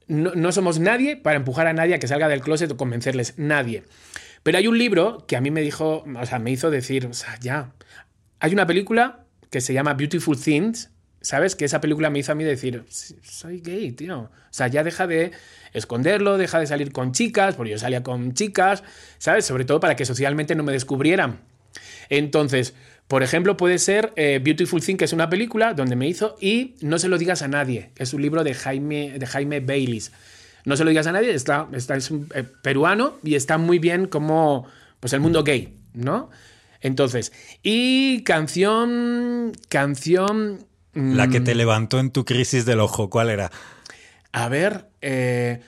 [0.06, 3.34] no, no, somos nadie para empujar a nadie a que salga del closet o convencerles.
[3.38, 3.84] Nadie.
[4.42, 7.14] Pero hay un libro que a mí me dijo, o sea, me hizo decir, o
[7.14, 7.72] sea, ya.
[8.38, 10.90] Hay una película que se llama Beautiful Things,
[11.20, 11.56] ¿sabes?
[11.56, 14.20] Que esa película me hizo a mí decir, soy gay, tío.
[14.20, 15.32] O sea, ya deja de
[15.72, 18.82] esconderlo, deja de salir con chicas, porque yo salía con chicas,
[19.18, 19.44] ¿sabes?
[19.44, 21.40] Sobre todo para que socialmente no me descubrieran.
[22.08, 22.74] Entonces,
[23.08, 26.74] por ejemplo, puede ser eh, Beautiful Thing, que es una película donde me hizo y
[26.80, 27.90] No se lo digas a nadie.
[27.96, 30.12] Es un libro de Jaime, de Jaime Baylis.
[30.64, 34.06] No se lo digas a nadie, está, está es eh, peruano y está muy bien
[34.06, 34.66] como
[35.00, 36.30] pues el mundo gay, ¿no?
[36.80, 40.67] Entonces, y canción, canción...
[40.98, 43.52] La que te mm, levantó en tu crisis del ojo, ¿cuál era?
[44.32, 45.60] A ver, eh,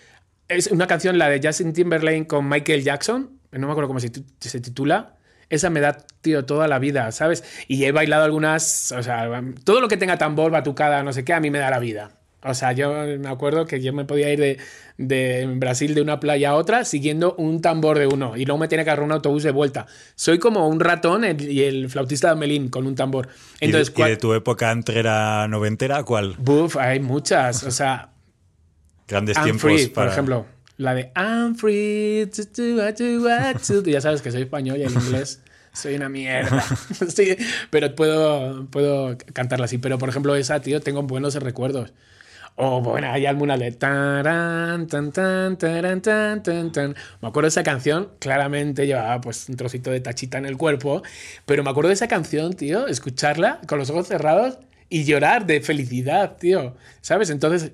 [0.49, 4.11] es una canción, la de Justin Timberlake con Michael Jackson, no me acuerdo cómo se,
[4.41, 5.16] se titula,
[5.49, 7.45] esa me da, tío, toda la vida, ¿sabes?
[7.68, 9.28] Y he bailado algunas, o sea,
[9.64, 12.20] todo lo que tenga tambor, batucada, no sé qué, a mí me da la vida.
[12.43, 14.59] O sea, yo me acuerdo que yo me podía ir de,
[14.97, 18.68] de, Brasil de una playa a otra siguiendo un tambor de uno y luego me
[18.68, 19.86] tenía que agarrar un autobús de vuelta.
[20.14, 23.28] Soy como un ratón y el flautista de Melín con un tambor.
[23.61, 26.34] Entonces, ¿Y, de, tu época entrera noventera cuál?
[26.38, 27.62] Buf, hay muchas.
[27.64, 28.11] O sea...
[29.07, 30.47] Grandes tiempos Por ejemplo.
[30.78, 32.95] La de I'm free to do what
[33.66, 36.64] to ya sabes que soy español y en inglés soy una mierda.
[37.09, 37.36] sí,
[37.70, 39.78] pero puedo, puedo cantarla así.
[39.78, 41.93] Pero por ejemplo, esa, tío, tengo buenos recuerdos.
[42.63, 46.95] O bueno, hay alguna de tan, tan, tan, tan, tan, tan.
[47.23, 51.03] Me acuerdo de esa canción, claramente llevaba pues un trocito de tachita en el cuerpo,
[51.47, 54.59] pero me acuerdo de esa canción, tío, escucharla con los ojos cerrados
[54.91, 56.77] y llorar de felicidad, tío.
[57.01, 57.31] ¿Sabes?
[57.31, 57.73] Entonces,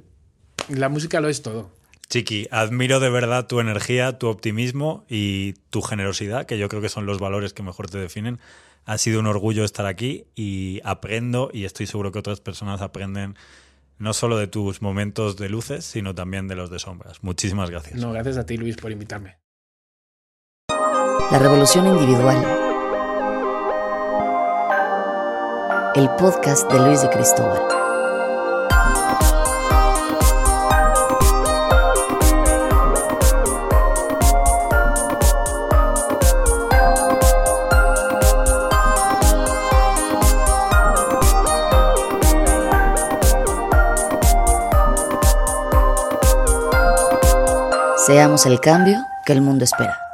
[0.68, 1.72] la música lo es todo.
[2.08, 6.90] Chiqui, admiro de verdad tu energía, tu optimismo y tu generosidad, que yo creo que
[6.90, 8.38] son los valores que mejor te definen.
[8.84, 13.34] Ha sido un orgullo estar aquí y aprendo y estoy seguro que otras personas aprenden
[13.98, 17.22] no solo de tus momentos de luces, sino también de los de sombras.
[17.22, 17.98] Muchísimas gracias.
[18.00, 19.38] No, gracias a ti, Luis, por invitarme.
[21.30, 22.36] La revolución individual.
[25.94, 27.85] El podcast de Luis de Cristóbal.
[48.06, 50.05] Seamos el cambio que el mundo espera.